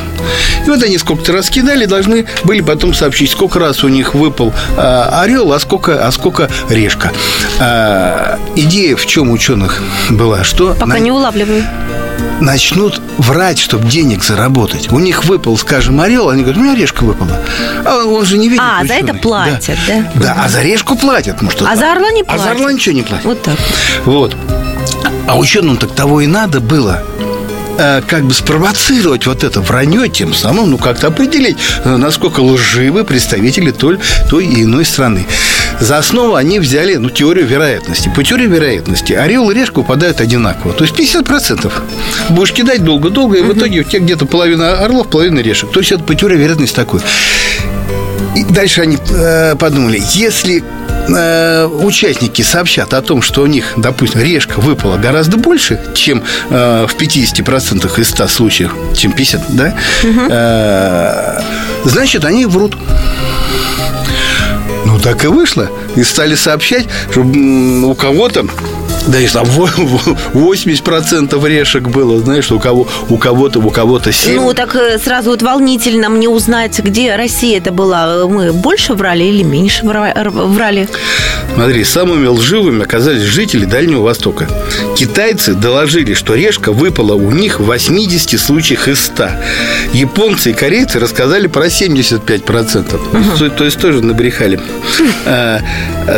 И 0.66 0.70
вот 0.70 0.84
они 0.84 0.98
сколько-то 0.98 1.32
раскидали, 1.32 1.86
должны 1.86 2.26
были 2.44 2.62
потом 2.62 2.94
сообщить, 2.94 3.32
сколько 3.32 3.60
раз 3.60 3.84
у 3.84 3.88
них 3.88 4.14
выпал 4.14 4.54
э, 4.76 4.82
орел, 4.82 5.54
а 5.54 5.60
сколько, 5.60 6.06
а 6.06 6.12
сколько 6.12 6.50
решка. 6.70 7.14
Э, 7.60 8.38
идея 8.56 8.96
в 8.96 9.06
чем 9.06 9.32
ученых 9.32 9.82
была, 10.10 10.44
что... 10.44 10.74
Пока 10.74 10.86
на... 10.86 11.00
не 11.00 11.12
улавливаю 11.12 11.64
начнут 12.42 13.02
врать, 13.18 13.60
чтобы 13.60 13.88
денег 13.88 14.24
заработать. 14.24 14.92
У 14.92 15.00
них 15.00 15.26
выпал, 15.26 15.58
скажем, 15.58 16.00
орел, 16.00 16.30
они 16.30 16.44
говорят, 16.44 16.62
у 16.62 16.64
меня 16.64 16.76
решка 16.76 17.04
выпала. 17.04 17.40
А 17.86 18.06
он 18.06 18.26
же 18.26 18.38
не 18.38 18.50
видит. 18.50 18.64
А, 18.64 18.82
ученый. 18.82 18.88
за 18.88 18.94
это 19.06 19.14
платят, 19.16 19.78
да? 19.88 20.12
Да, 20.16 20.22
да 20.22 20.38
а 20.44 20.50
за 20.50 20.62
решку 20.62 20.96
платят. 20.96 21.42
Может, 21.42 21.62
а 21.62 21.76
за 21.76 21.92
орла 21.92 22.12
не 22.12 22.24
платят. 22.24 22.42
А 22.42 22.44
за 22.46 22.52
орла 22.52 22.72
ничего 22.72 22.96
не 22.96 23.04
платят. 23.04 23.26
Вот 23.26 23.42
так. 23.42 23.58
Вот. 24.06 24.36
А 25.28 25.38
ученым 25.38 25.78
так 25.78 25.94
того 25.94 26.22
и 26.22 26.28
надо 26.28 26.60
было 26.62 27.04
Э, 27.80 28.02
как 28.02 28.24
бы 28.24 28.34
спровоцировать 28.34 29.28
вот 29.28 29.44
это 29.44 29.62
вранье, 29.62 30.10
тем 30.10 30.34
самым, 30.34 30.72
ну, 30.72 30.78
как-то 30.78 31.08
определить, 31.08 31.58
э, 31.84 31.96
насколько 31.96 32.40
лживы 32.40 33.04
представители 33.04 33.72
той, 33.72 34.00
той 34.30 34.46
и 34.46 34.64
иной 34.64 34.84
страны. 34.84 35.28
За 35.80 35.98
основу 35.98 36.36
они 36.36 36.60
взяли, 36.60 36.96
ну, 36.96 37.10
теорию 37.10 37.46
вероятности. 37.46 38.12
По 38.16 38.24
теории 38.24 38.48
вероятности 38.48 39.14
орел 39.14 39.50
и 39.52 39.54
решка 39.54 39.80
упадают 39.80 40.22
одинаково. 40.22 40.74
То 40.74 40.84
есть 40.84 40.98
50%. 40.98 41.72
Будешь 42.30 42.54
кидать 42.54 42.84
долго-долго, 42.84 43.38
и 43.38 43.42
в 43.42 43.54
итоге 43.54 43.82
у 43.82 43.84
тебя 43.84 44.00
где-то 44.00 44.26
половина 44.26 44.80
орлов, 44.80 45.08
половина 45.08 45.40
решек. 45.40 45.72
То 45.72 45.80
есть 45.80 45.92
это 45.92 46.04
по 46.04 46.16
теории 46.16 46.38
вероятности 46.38 46.76
такой. 46.76 47.02
И 48.36 48.44
дальше 48.44 48.82
они 48.82 48.98
э, 49.10 49.56
подумали, 49.56 50.02
если 50.14 50.64
э, 51.08 51.66
участники 51.66 52.42
сообщат 52.42 52.94
о 52.94 53.02
том, 53.02 53.22
что 53.22 53.42
у 53.42 53.48
них, 53.48 53.74
допустим, 53.78 54.22
решка 54.22 54.60
выпала 54.60 54.98
гораздо 54.98 55.38
больше, 55.38 55.80
чем 55.96 56.24
э, 56.50 56.86
в 56.88 56.96
50% 56.96 58.00
из 58.00 58.10
100 58.10 58.28
случаев, 58.28 58.76
чем 58.96 59.14
50, 59.14 59.56
да, 59.56 59.76
угу. 60.04 60.22
э, 60.30 61.42
значит, 61.86 62.26
они 62.26 62.46
врут. 62.46 62.78
Ну, 64.88 64.98
так 65.00 65.26
и 65.26 65.28
вышло. 65.28 65.70
И 65.98 66.04
стали 66.04 66.36
сообщать, 66.36 66.88
что 67.12 67.20
у 67.22 67.94
кого-то 67.94 68.48
да, 69.08 69.20
и 69.20 69.28
там 69.28 69.46
80% 69.46 71.48
решек 71.48 71.84
было, 71.84 72.20
знаешь, 72.20 72.52
у 72.52 72.60
кого 72.60 72.88
у 73.10 73.18
кого-то, 73.18 73.60
у 73.60 73.70
кого-то 73.70 74.12
7. 74.12 74.36
Ну, 74.36 74.54
так 74.54 74.76
э, 74.76 74.98
сразу 75.00 75.32
вот 75.32 75.42
волнительно 75.42 76.10
мне 76.10 76.30
узнать, 76.30 76.80
где 76.80 77.16
Россия 77.16 77.58
это 77.58 77.72
была. 77.72 78.28
Мы 78.28 78.54
больше 78.54 78.94
врали 78.94 79.24
или 79.24 79.44
меньше 79.44 79.86
врали? 79.86 80.88
Смотри, 81.54 81.84
самыми 81.84 82.28
лживыми 82.28 82.84
оказались 82.84 83.24
жители 83.24 83.66
Дальнего 83.66 84.02
Востока. 84.02 84.48
Китайцы 84.96 85.54
доложили, 85.54 86.14
что 86.14 86.36
решка 86.36 86.72
выпала 86.72 87.14
у 87.14 87.32
них 87.32 87.60
в 87.60 87.66
80 87.66 88.40
случаях 88.40 88.88
из 88.88 89.06
100. 89.06 89.30
Японцы 89.94 90.52
и 90.52 90.54
корейцы 90.54 91.00
рассказали 91.00 91.48
про 91.48 91.68
75%. 91.68 92.96
Угу. 92.96 93.38
То, 93.38 93.50
то 93.50 93.66
есть 93.66 93.80
тоже 93.80 94.04
набрехали. 94.04 94.60
А, 95.26 95.62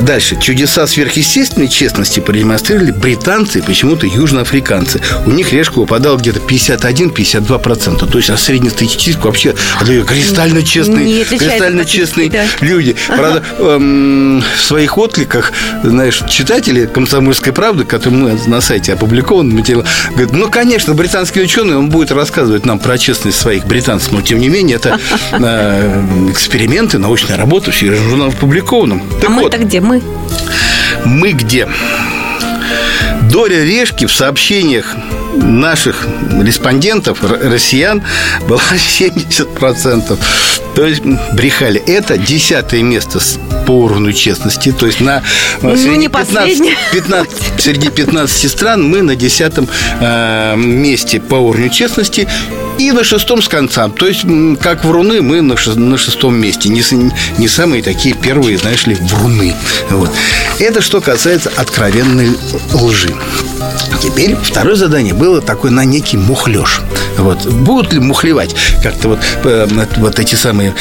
дальше. 0.02 0.38
Чудеса 0.40 0.86
сверхъестественной 0.86 1.68
честности 1.68 2.20
продемонстрировали 2.20 2.79
делали 2.80 2.92
британцы 2.92 3.60
и 3.60 3.62
почему-то 3.62 4.06
южноафриканцы. 4.06 5.02
У 5.26 5.32
них 5.32 5.52
решка 5.52 5.80
выпадала 5.80 6.18
где-то 6.18 6.40
51-52%. 6.40 8.10
То 8.10 8.18
есть, 8.18 8.30
а 8.30 8.38
среднестатистически 8.38 9.22
вообще 9.22 9.56
кристально 10.08 10.64
честные, 10.64 11.26
кристально 11.26 11.86
честные 11.86 12.30
да. 12.30 12.46
люди. 12.62 12.96
Правда, 13.08 13.44
эм, 13.60 14.44
в 14.56 14.62
своих 14.62 14.98
откликах, 14.98 15.52
знаешь, 15.84 16.24
читатели 16.30 16.86
«Комсомольской 16.86 17.54
правды», 17.54 17.84
которые 17.84 18.20
мы 18.20 18.40
на 18.48 18.62
сайте 18.62 18.94
опубликованы, 18.94 19.54
материал, 19.54 19.84
говорят, 20.12 20.32
ну, 20.34 20.50
конечно, 20.50 20.94
британский 20.94 21.42
ученый, 21.42 21.76
он 21.76 21.90
будет 21.90 22.12
рассказывать 22.12 22.66
нам 22.66 22.80
про 22.80 22.98
честность 22.98 23.40
своих 23.40 23.66
британцев, 23.66 24.12
но, 24.12 24.22
тем 24.22 24.40
не 24.40 24.50
менее, 24.50 24.78
это 24.78 25.00
э, 25.32 26.30
эксперименты, 26.32 26.98
научная 26.98 27.38
работа, 27.38 27.72
все 27.72 27.94
журнал 27.96 28.30
опубликован. 28.30 29.02
а 29.26 29.30
мы-то 29.30 29.58
где? 29.58 29.82
Мы? 29.82 30.02
мы 31.06 31.32
где? 31.32 31.68
Доля 33.30 33.64
решки 33.64 34.06
в 34.06 34.12
сообщениях 34.12 34.96
наших 35.36 36.08
респондентов, 36.42 37.20
россиян, 37.24 38.04
была 38.48 38.62
70%. 38.74 40.20
То 40.76 40.86
есть 40.86 41.02
брехали. 41.34 41.82
Это 41.88 42.18
десятое 42.18 42.84
место 42.84 43.20
по 43.68 43.72
уровню 43.72 44.14
честности. 44.14 44.72
То 44.72 44.86
есть 44.86 45.02
на 45.02 45.22
ну, 45.62 45.76
среди, 45.76 45.98
не 45.98 46.08
15, 46.08 46.64
15, 46.94 47.38
среди 47.60 47.90
15 47.90 48.52
стран 48.52 48.84
мы 48.84 49.02
на 49.02 49.16
десятом 49.16 49.68
э, 50.00 50.56
месте 50.56 51.20
по 51.20 51.36
уровню 51.36 51.70
честности 51.70 52.28
и 52.80 52.92
на 52.94 53.04
шестом 53.04 53.42
с 53.42 53.48
конца. 53.48 53.90
То 53.90 54.08
есть, 54.08 54.26
как 54.62 54.86
вруны, 54.86 55.22
мы 55.22 55.42
на, 55.42 55.56
на 55.76 55.98
шестом 55.98 56.36
месте. 56.36 56.70
Не, 56.70 56.82
не 57.38 57.48
самые 57.48 57.84
такие 57.84 58.16
первые, 58.16 58.58
знаешь 58.58 58.88
ли, 58.88 58.96
вруны. 58.96 59.54
Вот. 59.90 60.10
Это 60.60 60.82
что 60.82 61.02
касается 61.02 61.52
откровенной 61.58 62.32
лжи. 62.74 63.14
Теперь 64.02 64.36
второе 64.38 64.76
задание 64.76 65.14
было 65.14 65.42
такое 65.42 65.72
на 65.72 65.84
некий 65.84 66.18
мухлеж. 66.18 66.82
Вот. 67.18 67.46
Будут 67.46 67.92
ли 67.94 68.00
мухлевать 68.00 68.56
как-то 68.82 69.10
вот, 69.10 69.20
э, 69.44 69.68
вот 69.98 70.20
эти 70.20 70.36
самые 70.36 70.74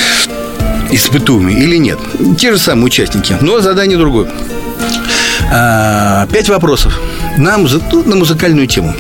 испытуемые 0.93 1.59
или 1.59 1.77
нет? 1.77 1.99
Те 2.39 2.53
же 2.53 2.59
самые 2.59 2.87
участники, 2.87 3.37
но 3.41 3.61
задание 3.61 3.99
другое. 3.99 4.31
А, 5.51 6.29
пять 6.29 6.49
вопросов. 6.49 7.01
Нам 7.37 7.67
ну, 7.93 8.05
на 8.05 8.17
музыкальную 8.17 8.69
тему. 8.69 8.95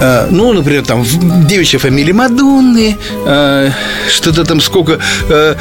А, 0.00 0.28
ну, 0.30 0.52
например, 0.52 0.84
там 0.84 1.04
девичья 1.46 1.78
фамилия 1.78 2.12
Мадонны, 2.12 2.96
а, 3.26 3.70
что-то 4.08 4.44
там 4.44 4.60
сколько 4.60 4.98
а, 5.28 5.56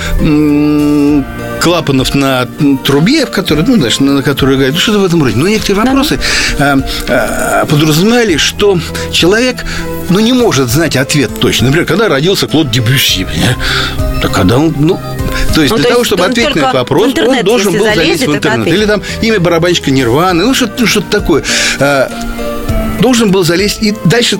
клапанов 1.62 2.14
на 2.14 2.48
трубе, 2.86 3.26
в 3.26 3.32
которой, 3.32 3.66
ну, 3.66 3.76
знаешь, 3.76 4.00
на 4.00 4.22
которой 4.22 4.56
играют, 4.56 4.76
ну, 4.76 4.82
что-то 4.82 5.00
в 5.00 5.06
этом 5.06 5.24
роде. 5.24 5.36
Но 5.36 5.48
некоторые 5.48 5.84
вопросы 5.84 6.20
да. 6.60 7.66
подразумевали, 7.70 8.38
что 8.38 8.80
человек 9.12 9.66
ну, 10.10 10.20
не 10.20 10.34
может 10.34 10.70
знать 10.70 10.96
ответ 10.96 11.32
точно. 11.40 11.68
Например, 11.68 11.88
когда 11.88 12.08
родился 12.08 12.48
Клод 12.48 12.70
Дебюсси, 12.72 13.28
так 14.22 14.32
когда 14.32 14.58
он, 14.58 14.74
ну, 14.78 15.00
то 15.54 15.62
есть 15.62 15.72
ну, 15.72 15.78
для 15.78 15.84
то 15.84 15.90
того, 15.90 16.00
есть 16.02 16.08
чтобы 16.08 16.26
ответить 16.26 16.56
на 16.56 16.60
этот 16.60 16.74
вопрос, 16.74 17.14
он 17.18 17.44
должен 17.44 17.74
был 17.74 17.86
залезть 17.86 18.28
в 18.28 18.36
интернет. 18.36 18.68
Или 18.68 18.86
там 18.86 19.02
имя 19.22 19.40
барабанщика 19.40 19.92
Нирваны, 19.92 20.46
ну, 20.46 20.54
что-то, 20.54 20.74
ну, 20.82 20.88
что-то 20.88 21.10
такое 21.10 21.44
должен 23.02 23.32
был 23.32 23.44
залезть 23.44 23.82
и 23.82 23.94
дальше 24.06 24.40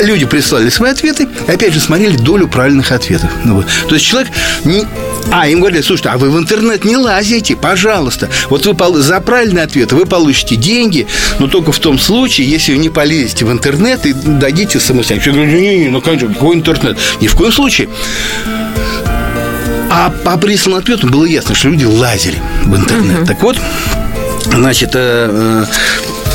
люди 0.00 0.26
прислали 0.26 0.68
свои 0.70 0.90
ответы, 0.90 1.28
и 1.46 1.50
опять 1.50 1.72
же 1.72 1.80
смотрели 1.80 2.16
долю 2.16 2.48
правильных 2.48 2.92
ответов. 2.92 3.30
Ну, 3.44 3.56
вот. 3.56 3.66
То 3.88 3.94
есть 3.94 4.06
человек 4.06 4.30
не, 4.64 4.84
а, 5.30 5.48
им 5.48 5.60
говорят, 5.60 5.84
слушайте, 5.84 6.10
а 6.10 6.18
вы 6.18 6.30
в 6.30 6.38
интернет 6.38 6.84
не 6.84 6.96
лазите, 6.96 7.56
пожалуйста. 7.56 8.28
Вот 8.50 8.66
вы 8.66 9.02
за 9.02 9.20
правильный 9.20 9.62
ответ 9.62 9.92
вы 9.92 10.06
получите 10.06 10.56
деньги, 10.56 11.06
но 11.38 11.46
только 11.46 11.72
в 11.72 11.78
том 11.78 11.98
случае, 11.98 12.48
если 12.48 12.72
вы 12.72 12.78
не 12.78 12.88
полезете 12.88 13.44
в 13.44 13.52
интернет 13.52 14.06
и 14.06 14.12
дадите 14.12 14.80
самостоятельно. 14.80 15.34
Человек 15.34 15.52
говорит, 15.52 15.68
не, 15.70 15.84
не, 15.84 15.88
ну 15.90 16.00
конечно, 16.00 16.28
какой 16.28 16.56
интернет? 16.56 16.98
Ни 17.20 17.26
в 17.26 17.34
коем 17.34 17.52
случае. 17.52 17.88
А 19.90 20.10
по 20.24 20.36
присланным 20.36 20.80
ответам 20.80 21.10
было 21.10 21.24
ясно, 21.24 21.54
что 21.54 21.68
люди 21.68 21.84
лазили 21.84 22.40
в 22.64 22.74
интернет. 22.74 23.18
Угу. 23.20 23.26
Так 23.26 23.42
вот, 23.42 23.56
значит, 24.52 24.90
э, 24.94 25.30
э, 25.30 25.64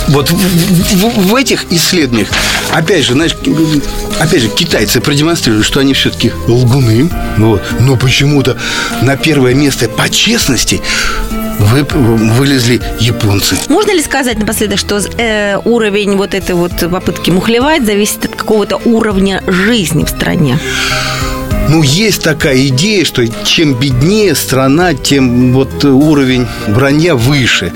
вот 0.10 0.30
в, 0.30 0.36
в, 0.36 1.30
в 1.30 1.36
этих 1.36 1.72
исследованиях, 1.72 2.30
опять 2.72 3.06
же, 3.06 3.13
знаешь, 3.13 3.36
опять 4.19 4.41
же, 4.41 4.50
китайцы 4.50 5.02
продемонстрировали, 5.02 5.63
что 5.63 5.80
они 5.80 5.93
все-таки 5.93 6.32
лгуны, 6.48 7.10
вот, 7.38 7.62
но 7.80 7.95
почему-то 7.95 8.58
на 9.02 9.17
первое 9.17 9.54
место 9.54 9.88
по 9.88 10.10
честности 10.10 10.82
вы, 11.60 11.84
вылезли 11.84 12.82
японцы. 13.00 13.58
Можно 13.67 13.93
ли 13.93 14.02
сказать 14.02 14.39
напоследок, 14.39 14.80
что 14.80 14.98
э, 15.17 15.58
уровень 15.65 16.15
вот 16.15 16.34
этой 16.34 16.56
вот 16.56 16.72
попытки 16.80 17.32
мухлевать 17.32 17.86
зависит 17.86 18.26
от 18.26 18.36
какого-то 18.36 18.78
уровня 18.86 19.43
жизни 19.48 20.06
в 20.06 20.10
стране? 20.10 20.58
Ну, 21.69 21.84
есть 21.84 22.23
такая 22.23 22.67
идея, 22.67 23.05
что 23.05 23.27
чем 23.43 23.75
беднее 23.75 24.34
страна, 24.34 24.95
тем 24.95 25.53
вот 25.53 25.86
уровень 25.86 26.47
вранья 26.67 27.13
выше. 27.13 27.73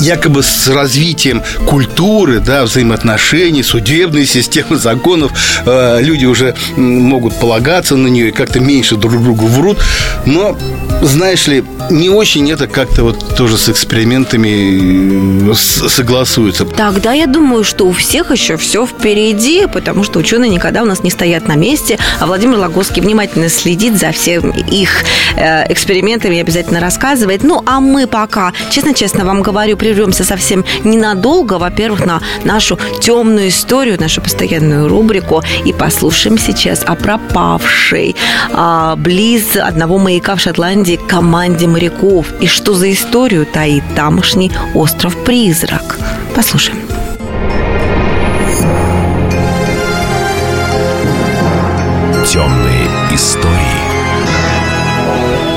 Якобы 0.00 0.42
с 0.42 0.66
развитием 0.66 1.42
культуры, 1.64 2.40
да, 2.40 2.64
взаимоотношений, 2.64 3.62
судебной 3.62 4.26
системы, 4.26 4.76
законов, 4.76 5.32
э, 5.64 6.00
люди 6.02 6.24
уже 6.24 6.56
могут 6.76 7.38
полагаться 7.38 7.96
на 7.96 8.08
нее 8.08 8.30
и 8.30 8.32
как-то 8.32 8.58
меньше 8.58 8.96
друг 8.96 9.22
другу 9.22 9.46
врут. 9.46 9.78
Но 10.26 10.58
знаешь 11.02 11.46
ли, 11.46 11.64
не 11.90 12.10
очень 12.10 12.50
это 12.50 12.66
как-то 12.66 13.04
вот 13.04 13.36
тоже 13.36 13.56
с 13.56 13.68
экспериментами 13.68 15.50
э, 15.50 15.54
согласуется. 15.54 16.64
Тогда 16.64 17.12
я 17.12 17.26
думаю, 17.26 17.64
что 17.64 17.86
у 17.86 17.92
всех 17.92 18.30
еще 18.30 18.56
все 18.56 18.86
впереди, 18.86 19.66
потому 19.66 20.04
что 20.04 20.18
ученые 20.18 20.50
никогда 20.50 20.82
у 20.82 20.86
нас 20.86 21.02
не 21.02 21.10
стоят 21.10 21.48
на 21.48 21.54
месте, 21.54 21.98
а 22.20 22.26
Владимир 22.26 22.58
Логовский 22.58 23.00
внимательно 23.02 23.48
следит 23.48 23.98
за 23.98 24.12
всем 24.12 24.50
их 24.50 25.04
э, 25.36 25.72
экспериментами 25.72 26.36
и 26.36 26.40
обязательно 26.40 26.80
рассказывает. 26.80 27.42
Ну, 27.42 27.62
а 27.64 27.80
мы 27.80 28.06
пока, 28.06 28.52
честно-честно 28.70 29.24
вам 29.24 29.42
говорю, 29.42 29.76
прервемся 29.76 30.24
совсем 30.24 30.64
ненадолго. 30.84 31.58
Во-первых, 31.58 32.04
на 32.04 32.20
нашу 32.44 32.78
темную 33.00 33.48
историю, 33.48 34.00
нашу 34.00 34.20
постоянную 34.20 34.88
рубрику 34.88 35.42
и 35.64 35.72
послушаем 35.72 36.38
сейчас 36.38 36.82
о 36.84 36.94
пропавшей 36.94 38.16
а, 38.52 38.96
близ 38.96 39.56
одного 39.56 39.98
маяка 39.98 40.36
в 40.36 40.40
Шотландии 40.40 40.87
команде 40.96 41.06
команде 41.06 41.66
моряков 41.66 42.32
и 42.40 42.46
что 42.46 42.72
за 42.72 42.90
историю 42.90 43.44
таит 43.44 43.82
тамошний 43.94 44.50
остров-призрак. 44.74 45.98
Послушаем. 46.34 46.78
Темные 52.26 52.86
истории. 53.12 53.54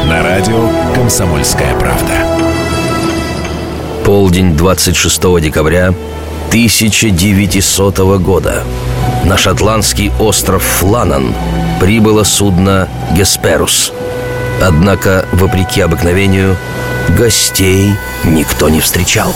На 0.10 0.22
радио 0.22 0.70
«Комсомольская 0.94 1.76
правда». 1.76 2.12
Полдень 4.04 4.58
26 4.58 5.40
декабря 5.40 5.94
1900 6.50 8.00
года. 8.20 8.64
На 9.24 9.38
шотландский 9.38 10.12
остров 10.20 10.62
Фланан 10.62 11.34
прибыло 11.80 12.24
судно 12.24 12.90
«Гесперус», 13.16 13.94
Однако, 14.62 15.26
вопреки 15.32 15.82
обыкновению, 15.82 16.56
гостей 17.18 17.96
никто 18.24 18.70
не 18.70 18.80
встречал. 18.80 19.34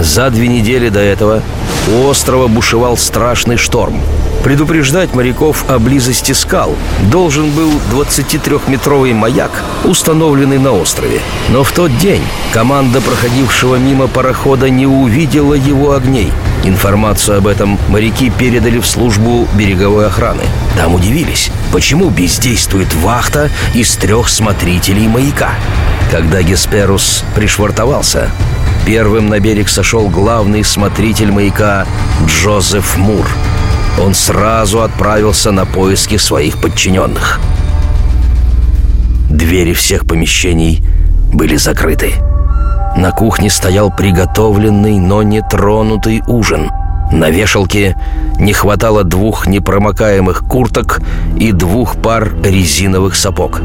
За 0.00 0.30
две 0.30 0.46
недели 0.48 0.90
до 0.90 1.00
этого 1.00 1.42
у 1.88 2.06
острова 2.06 2.48
бушевал 2.48 2.96
страшный 2.96 3.56
шторм. 3.56 4.00
Предупреждать 4.44 5.14
моряков 5.14 5.64
о 5.68 5.78
близости 5.78 6.32
скал 6.32 6.74
должен 7.10 7.50
был 7.50 7.72
23-метровый 7.92 9.12
маяк, 9.12 9.50
установленный 9.84 10.58
на 10.58 10.72
острове. 10.72 11.20
Но 11.48 11.64
в 11.64 11.72
тот 11.72 11.96
день 11.98 12.22
команда 12.52 13.00
проходившего 13.00 13.76
мимо 13.76 14.06
парохода 14.06 14.70
не 14.70 14.86
увидела 14.86 15.54
его 15.54 15.92
огней. 15.92 16.30
Информацию 16.64 17.38
об 17.38 17.46
этом 17.46 17.78
моряки 17.88 18.30
передали 18.30 18.78
в 18.78 18.86
службу 18.86 19.46
береговой 19.54 20.06
охраны. 20.06 20.42
Там 20.76 20.94
удивились, 20.94 21.50
почему 21.72 22.10
бездействует 22.10 22.92
вахта 22.94 23.50
из 23.74 23.96
трех 23.96 24.28
смотрителей 24.28 25.06
маяка. 25.08 25.50
Когда 26.10 26.42
Гесперус 26.42 27.24
пришвартовался, 27.34 28.30
первым 28.86 29.28
на 29.28 29.38
берег 29.40 29.68
сошел 29.68 30.08
главный 30.08 30.64
смотритель 30.64 31.30
маяка 31.30 31.86
Джозеф 32.26 32.96
Мур. 32.96 33.26
Он 34.00 34.14
сразу 34.14 34.82
отправился 34.82 35.52
на 35.52 35.66
поиски 35.66 36.16
своих 36.16 36.60
подчиненных. 36.60 37.40
Двери 39.28 39.74
всех 39.74 40.06
помещений 40.06 40.82
были 41.32 41.56
закрыты. 41.56 42.14
На 42.96 43.12
кухне 43.12 43.50
стоял 43.50 43.90
приготовленный, 43.90 44.98
но 44.98 45.22
не 45.22 45.42
тронутый 45.42 46.22
ужин– 46.26 46.70
на 47.10 47.30
вешалке 47.30 47.96
не 48.38 48.52
хватало 48.52 49.02
двух 49.02 49.46
непромокаемых 49.46 50.44
курток 50.46 51.00
и 51.38 51.52
двух 51.52 51.96
пар 51.96 52.34
резиновых 52.42 53.16
сапог. 53.16 53.60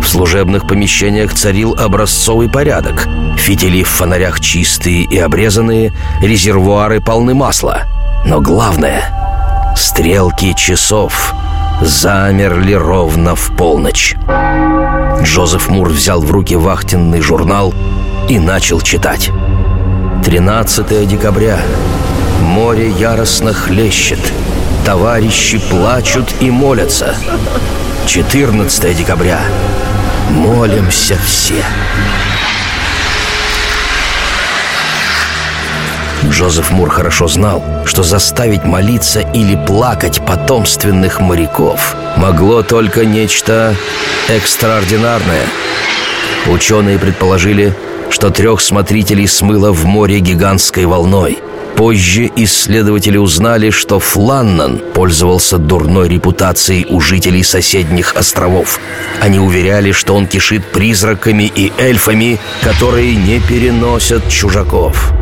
В 0.00 0.06
служебных 0.06 0.66
помещениях 0.66 1.34
царил 1.34 1.74
образцовый 1.74 2.48
порядок. 2.48 3.08
Фитили 3.36 3.82
в 3.82 3.88
фонарях 3.88 4.40
чистые 4.40 5.02
и 5.02 5.18
обрезанные, 5.18 5.92
резервуары 6.22 7.00
полны 7.00 7.34
масла. 7.34 7.82
Но 8.24 8.40
главное, 8.40 9.02
стрелки 9.76 10.54
часов 10.54 11.34
замерли 11.82 12.74
ровно 12.74 13.34
в 13.34 13.56
полночь. 13.56 14.14
Джозеф 15.22 15.68
Мур 15.68 15.88
взял 15.88 16.20
в 16.20 16.30
руки 16.30 16.54
вахтенный 16.54 17.20
журнал 17.20 17.74
и 18.28 18.38
начал 18.38 18.80
читать. 18.80 19.30
13 20.24 21.06
декабря. 21.08 21.58
Море 22.42 22.90
яростно 22.90 23.52
хлещет. 23.52 24.20
Товарищи 24.84 25.58
плачут 25.70 26.34
и 26.40 26.50
молятся. 26.50 27.14
14 28.06 28.96
декабря. 28.96 29.40
Молимся 30.30 31.18
все. 31.24 31.64
Джозеф 36.28 36.70
Мур 36.70 36.90
хорошо 36.90 37.28
знал, 37.28 37.62
что 37.84 38.02
заставить 38.02 38.64
молиться 38.64 39.20
или 39.20 39.56
плакать 39.66 40.24
потомственных 40.24 41.20
моряков 41.20 41.96
могло 42.16 42.62
только 42.62 43.04
нечто 43.04 43.74
экстраординарное. 44.28 45.42
Ученые 46.46 46.98
предположили, 46.98 47.74
что 48.10 48.30
трех 48.30 48.60
смотрителей 48.60 49.26
смыло 49.26 49.72
в 49.72 49.84
море 49.86 50.20
гигантской 50.20 50.84
волной– 50.84 51.38
Позже 51.80 52.30
исследователи 52.36 53.16
узнали, 53.16 53.70
что 53.70 54.00
Фланнан 54.00 54.82
пользовался 54.92 55.56
дурной 55.56 56.10
репутацией 56.10 56.84
у 56.90 57.00
жителей 57.00 57.42
соседних 57.42 58.16
островов. 58.16 58.78
Они 59.18 59.38
уверяли, 59.38 59.92
что 59.92 60.14
он 60.14 60.26
кишит 60.26 60.62
призраками 60.66 61.44
и 61.44 61.72
эльфами, 61.78 62.38
которые 62.62 63.16
не 63.16 63.40
переносят 63.40 64.28
чужаков. 64.28 65.12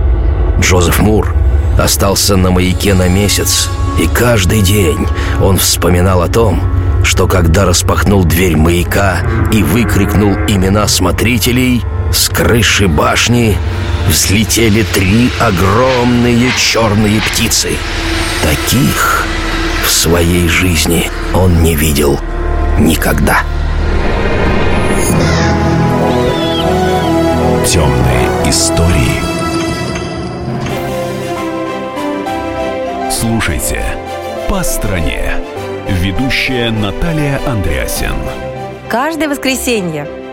Джозеф 0.59 0.99
Мур 0.99 1.33
остался 1.79 2.37
на 2.37 2.51
маяке 2.51 2.93
на 2.95 3.09
месяц, 3.09 3.69
и 4.01 4.09
каждый 4.09 4.63
день 4.63 5.07
он 5.41 5.59
вспоминал 5.59 6.23
о 6.23 6.29
том, 6.29 6.61
что 7.05 7.29
когда 7.29 7.67
распахнул 7.67 8.25
дверь 8.25 8.57
маяка 8.57 9.19
и 9.53 9.63
выкрикнул 9.63 10.33
имена 10.49 10.89
смотрителей, 10.89 11.85
с 12.13 12.29
крыши 12.29 12.89
башни 12.89 13.57
взлетели 14.09 14.83
три 14.83 15.31
огромные 15.41 16.51
черные 16.57 17.21
птицы. 17.21 17.71
Таких 18.43 19.27
в 19.85 19.91
своей 19.91 20.49
жизни 20.49 21.11
он 21.35 21.63
не 21.63 21.75
видел 21.75 22.19
никогда. 22.79 23.43
Темные 27.67 28.51
истории. 28.51 29.21
Слушайте 33.11 33.85
«По 34.49 34.63
стране». 34.63 35.35
Ведущая 35.89 36.71
Наталья 36.71 37.41
Андреасен. 37.47 38.15
Каждое 38.89 39.29
воскресенье 39.29 40.07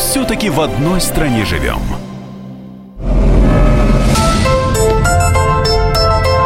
все-таки 0.00 0.48
в 0.48 0.60
одной 0.60 1.00
стране 1.00 1.44
живем. 1.44 1.80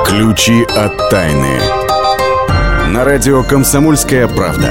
Ключи 0.04 0.64
от 0.76 1.08
тайны. 1.08 1.60
На 2.88 3.04
радио 3.04 3.42
«Комсомольская 3.44 4.26
правда». 4.26 4.70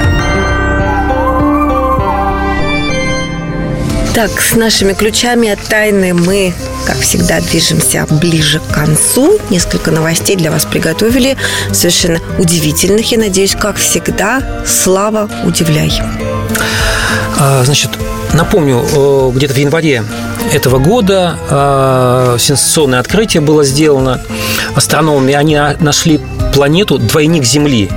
Так, 4.14 4.30
с 4.40 4.54
нашими 4.54 4.92
ключами 4.92 5.48
от 5.48 5.60
тайны 5.60 6.14
мы, 6.14 6.54
как 6.86 6.98
всегда, 6.98 7.40
движемся 7.40 8.06
ближе 8.08 8.60
к 8.60 8.74
концу. 8.74 9.40
Несколько 9.50 9.90
новостей 9.90 10.36
для 10.36 10.52
вас 10.52 10.66
приготовили, 10.66 11.36
совершенно 11.72 12.20
удивительных. 12.38 13.10
Я 13.10 13.18
надеюсь, 13.18 13.56
как 13.56 13.76
всегда, 13.76 14.40
Слава, 14.64 15.28
удивляй. 15.44 15.92
А, 17.40 17.64
значит, 17.64 17.90
Напомню, 18.34 18.82
э, 18.82 19.30
где-то 19.34 19.54
в 19.54 19.56
январе 19.56 20.02
этого 20.52 20.78
года 20.78 21.38
э, 21.48 22.36
сенсационное 22.40 22.98
открытие 22.98 23.40
было 23.40 23.64
сделано 23.64 24.20
астрономами. 24.74 25.34
Они 25.34 25.58
нашли 25.80 26.20
планету 26.52 26.98
двойник 26.98 27.44
Земли. 27.44 27.88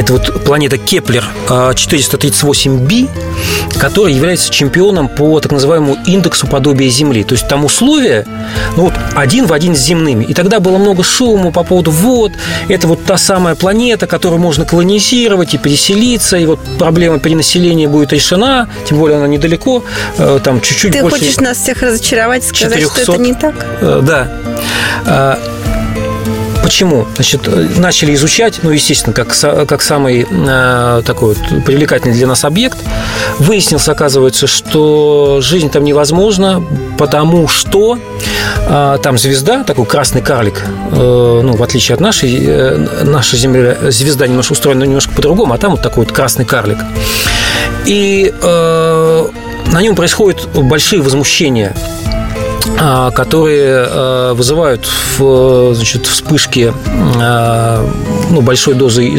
Это 0.00 0.14
вот 0.14 0.44
планета 0.44 0.78
Кеплер 0.78 1.28
438b, 1.46 3.04
э, 3.04 3.78
которая 3.78 4.14
является 4.14 4.50
чемпионом 4.50 5.08
по 5.08 5.38
так 5.40 5.52
называемому 5.52 5.98
индексу 6.06 6.46
подобия 6.46 6.88
Земли. 6.88 7.22
То 7.22 7.34
есть 7.34 7.46
там 7.48 7.66
условия 7.66 8.24
ну, 8.78 8.84
вот, 8.84 8.94
один 9.14 9.44
в 9.44 9.52
один 9.52 9.76
с 9.76 9.80
земными. 9.80 10.24
И 10.24 10.32
тогда 10.32 10.58
было 10.58 10.78
много 10.78 11.04
шума 11.04 11.52
по 11.52 11.64
поводу 11.64 11.90
вот, 11.90 12.32
это 12.68 12.88
вот 12.88 13.04
та 13.04 13.18
самая 13.18 13.54
планета, 13.56 14.06
которую 14.06 14.40
можно 14.40 14.64
колонизировать 14.64 15.52
и 15.52 15.58
переселиться, 15.58 16.38
и 16.38 16.46
вот 16.46 16.60
проблема 16.78 17.18
перенаселения 17.18 17.86
будет 17.86 18.14
решена, 18.14 18.70
тем 18.88 18.98
более 18.98 19.18
она 19.18 19.26
недалеко, 19.26 19.84
э, 20.16 20.40
там 20.42 20.62
чуть-чуть 20.62 20.92
Ты 20.92 21.02
больше... 21.02 21.18
хочешь 21.18 21.36
нас 21.40 21.58
всех 21.58 21.82
разочаровать, 21.82 22.42
сказать, 22.42 22.80
400... 22.80 23.02
что 23.02 23.12
это 23.12 23.20
не 23.20 23.34
так? 23.34 23.66
Э, 23.82 24.00
да. 24.02 25.38
Почему? 26.70 27.04
Значит, 27.16 27.48
начали 27.78 28.14
изучать, 28.14 28.60
ну, 28.62 28.70
естественно, 28.70 29.12
как, 29.12 29.36
как 29.66 29.82
самый 29.82 30.24
э, 30.30 31.02
такой 31.04 31.34
вот 31.34 31.64
привлекательный 31.64 32.14
для 32.14 32.28
нас 32.28 32.44
объект. 32.44 32.78
Выяснилось, 33.40 33.88
оказывается, 33.88 34.46
что 34.46 35.40
жизнь 35.42 35.68
там 35.68 35.82
невозможна, 35.82 36.62
потому 36.96 37.48
что 37.48 37.98
э, 38.68 38.98
там 39.02 39.18
звезда, 39.18 39.64
такой 39.64 39.84
красный 39.84 40.22
карлик, 40.22 40.62
э, 40.92 41.40
ну, 41.42 41.56
в 41.56 41.62
отличие 41.64 41.96
от 41.96 42.00
нашей, 42.00 42.38
э, 42.38 42.86
наша 43.02 43.36
Земля, 43.36 43.76
звезда 43.90 44.28
немножко 44.28 44.52
устроена 44.52 44.84
немножко 44.84 45.12
по-другому, 45.12 45.52
а 45.52 45.58
там 45.58 45.72
вот 45.72 45.82
такой 45.82 46.04
вот 46.04 46.14
красный 46.14 46.44
карлик. 46.44 46.78
И 47.84 48.32
э, 48.40 49.28
на 49.72 49.82
нем 49.82 49.96
происходят 49.96 50.48
большие 50.54 51.02
возмущения 51.02 51.74
которые 52.80 53.86
а, 53.88 54.34
вызывают 54.34 54.88
значит, 55.18 56.06
вспышки 56.06 56.72
а, 57.20 57.86
ну, 58.30 58.40
большой 58.40 58.74
дозы 58.74 59.06
э, 59.06 59.14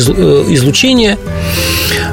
излучения 0.54 1.18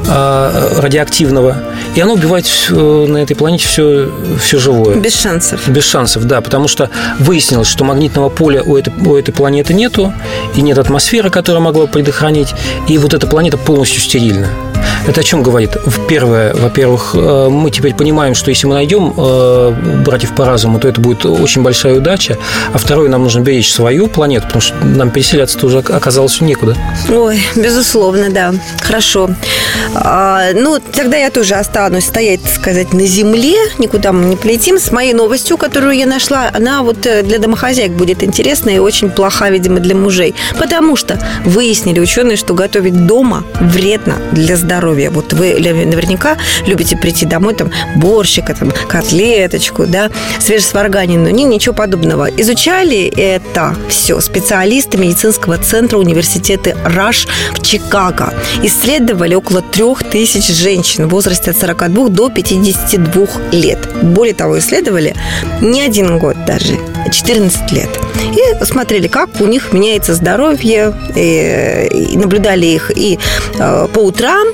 радиоактивного, 0.05 1.57
и 1.99 2.01
оно 2.01 2.13
убивает 2.13 2.45
на 2.69 3.17
этой 3.17 3.35
планете 3.35 3.67
все, 3.67 4.09
все 4.41 4.57
живое. 4.57 4.95
Без 4.95 5.19
шансов. 5.19 5.67
Без 5.67 5.83
шансов, 5.83 6.23
да, 6.23 6.39
потому 6.39 6.69
что 6.69 6.89
выяснилось, 7.19 7.67
что 7.67 7.83
магнитного 7.83 8.29
поля 8.29 8.63
у 8.63 8.77
этой, 8.77 8.93
у 9.05 9.17
этой 9.17 9.33
планеты 9.33 9.73
нету, 9.73 10.13
и 10.55 10.61
нет 10.61 10.77
атмосферы, 10.77 11.29
которая 11.29 11.61
могла 11.61 11.87
бы 11.87 11.91
предохранить, 11.91 12.53
и 12.87 12.97
вот 12.97 13.13
эта 13.13 13.27
планета 13.27 13.57
полностью 13.57 13.99
стерильна. 13.99 14.47
Это 15.07 15.21
о 15.21 15.23
чем 15.23 15.43
говорит? 15.43 15.71
Первое, 16.07 16.53
во-первых, 16.53 17.15
э, 17.15 17.47
мы 17.49 17.71
теперь 17.71 17.95
понимаем, 17.95 18.35
что 18.35 18.49
если 18.49 18.67
мы 18.67 18.75
найдем 18.75 19.13
э, 19.17 19.73
братьев 20.05 20.35
по 20.35 20.45
разуму, 20.45 20.79
то 20.79 20.87
это 20.87 21.01
будет 21.01 21.25
очень 21.25 21.63
большая 21.63 21.95
удача. 21.95 22.37
А 22.73 22.77
второе, 22.77 23.09
нам 23.09 23.23
нужно 23.23 23.39
беречь 23.39 23.71
свою 23.71 24.07
планету, 24.07 24.45
потому 24.45 24.61
что 24.61 24.75
нам 24.85 25.09
переселяться 25.09 25.65
уже 25.65 25.79
оказалось 25.79 26.41
некуда. 26.41 26.75
Ой, 27.09 27.41
безусловно, 27.55 28.29
да. 28.29 28.53
Хорошо. 28.81 29.29
А, 29.95 30.51
ну, 30.53 30.79
тогда 30.79 31.17
я 31.17 31.31
тоже 31.31 31.55
останусь 31.89 32.05
стоять, 32.05 32.43
так 32.43 32.53
сказать, 32.53 32.93
на 32.93 33.05
земле, 33.05 33.55
никуда 33.79 34.11
мы 34.11 34.25
не 34.25 34.35
полетим. 34.35 34.77
С 34.77 34.91
моей 34.91 35.13
новостью, 35.13 35.57
которую 35.57 35.95
я 35.95 36.05
нашла, 36.05 36.51
она 36.53 36.83
вот 36.83 37.05
э, 37.05 37.23
для 37.23 37.39
домохозяек 37.39 37.91
будет 37.91 38.23
интересна 38.23 38.69
и 38.69 38.77
очень 38.77 39.09
плоха, 39.09 39.49
видимо, 39.49 39.79
для 39.79 39.95
мужей. 39.95 40.35
Потому 40.59 40.95
что 40.95 41.19
выяснили 41.45 41.99
ученые, 41.99 42.37
что 42.37 42.53
готовить 42.53 43.07
дома 43.07 43.43
вредно 43.59 44.17
для 44.31 44.55
здоровья. 44.55 45.09
Вот 45.09 45.33
вы 45.33 45.55
наверняка 45.59 46.37
любите 46.67 46.95
прийти 46.95 47.25
домой, 47.25 47.55
там, 47.55 47.71
борщика, 47.95 48.53
там, 48.53 48.71
котлеточку, 48.87 49.85
да, 49.87 50.11
свежесварганину. 50.39 51.29
Не, 51.29 51.43
ничего 51.45 51.73
подобного. 51.73 52.29
Изучали 52.37 53.11
это 53.17 53.75
все 53.89 54.19
специалисты 54.21 54.97
медицинского 54.97 55.57
центра 55.57 55.97
университета 55.97 56.77
РАШ 56.85 57.27
в 57.53 57.65
Чикаго. 57.65 58.33
Исследовали 58.63 59.33
около 59.33 59.61
трех 59.61 60.03
тысяч 60.03 60.47
женщин 60.55 61.07
в 61.07 61.09
возрасте 61.09 61.51
от 61.51 61.57
42 61.69 62.09
до 62.09 62.29
52 62.29 63.27
лет. 63.51 63.79
Более 64.01 64.33
того, 64.33 64.57
исследовали 64.59 65.15
не 65.61 65.81
один 65.81 66.17
год 66.17 66.35
даже, 66.45 66.77
14 67.11 67.71
лет. 67.71 67.89
И 68.33 68.65
смотрели, 68.65 69.07
как 69.07 69.29
у 69.39 69.45
них 69.45 69.71
меняется 69.73 70.13
здоровье, 70.13 70.93
и 71.15 72.17
наблюдали 72.17 72.65
их 72.65 72.91
и 72.95 73.19
э, 73.57 73.87
по 73.93 73.99
утрам, 73.99 74.47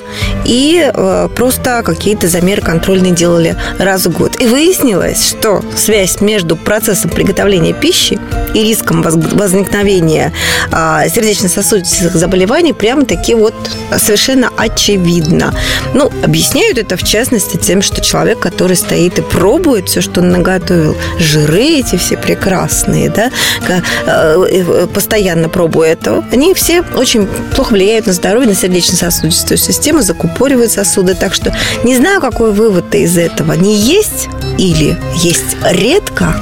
и 0.44 0.90
э, 0.92 1.28
просто 1.34 1.82
какие-то 1.84 2.28
замеры 2.28 2.62
контрольные 2.62 3.12
делали 3.12 3.56
раз 3.78 4.06
в 4.06 4.16
год. 4.16 4.40
И 4.40 4.46
выяснилось, 4.46 5.28
что 5.28 5.62
связь 5.76 6.20
между 6.20 6.56
процессом 6.56 7.10
приготовления 7.10 7.72
пищи 7.72 8.18
и 8.56 8.64
риском 8.64 9.02
возникновения 9.02 10.32
а, 10.72 11.06
сердечно-сосудистых 11.08 12.14
заболеваний 12.16 12.72
прямо-таки 12.72 13.34
вот 13.34 13.54
совершенно 13.98 14.50
очевидно. 14.56 15.54
Ну, 15.92 16.10
объясняют 16.24 16.78
это 16.78 16.96
в 16.96 17.02
частности 17.02 17.58
тем, 17.58 17.82
что 17.82 18.00
человек, 18.00 18.38
который 18.38 18.76
стоит 18.76 19.18
и 19.18 19.22
пробует 19.22 19.88
все, 19.90 20.00
что 20.00 20.22
он 20.22 20.30
наготовил, 20.30 20.96
жиры 21.18 21.80
эти 21.80 21.96
все 21.96 22.16
прекрасные, 22.16 23.10
да, 23.10 23.30
э, 23.68 23.82
э, 24.06 24.86
постоянно 24.86 25.50
пробуя 25.50 25.92
это, 25.92 26.24
они 26.32 26.54
все 26.54 26.82
очень 26.94 27.26
плохо 27.54 27.72
влияют 27.72 28.06
на 28.06 28.14
здоровье, 28.14 28.48
на 28.48 28.54
сердечно-сосудистую 28.54 29.58
систему, 29.58 30.00
закупоривают 30.00 30.72
сосуды. 30.72 31.14
Так 31.14 31.34
что 31.34 31.54
не 31.84 31.94
знаю, 31.96 32.22
какой 32.22 32.52
вывод 32.52 32.94
из 32.94 33.18
этого. 33.18 33.52
Не 33.52 33.74
есть 33.74 34.28
или 34.56 34.96
есть 35.16 35.56
редко. 35.62 36.34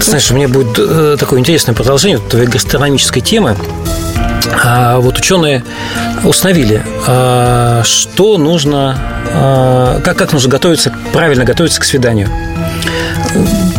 Знаешь, 0.00 0.30
у 0.30 0.34
меня 0.34 0.48
будет 0.48 0.78
э, 0.78 1.16
такое 1.18 1.38
интересное 1.60 1.74
продолжение 1.74 2.18
твоей 2.18 2.46
гастрономической 2.46 3.20
темы. 3.20 3.54
А 4.64 4.98
вот 4.98 5.18
ученые 5.18 5.62
установили, 6.24 6.82
а, 7.06 7.82
что 7.84 8.38
нужно, 8.38 8.96
а, 9.34 10.00
как, 10.00 10.16
как 10.16 10.32
нужно 10.32 10.48
готовиться, 10.48 10.94
правильно 11.12 11.44
готовиться 11.44 11.78
к 11.78 11.84
свиданию. 11.84 12.30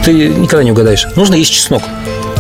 Ты 0.06 0.28
никогда 0.28 0.64
не 0.64 0.72
угадаешь. 0.72 1.08
Нужно 1.16 1.34
есть 1.34 1.52
чеснок. 1.52 1.82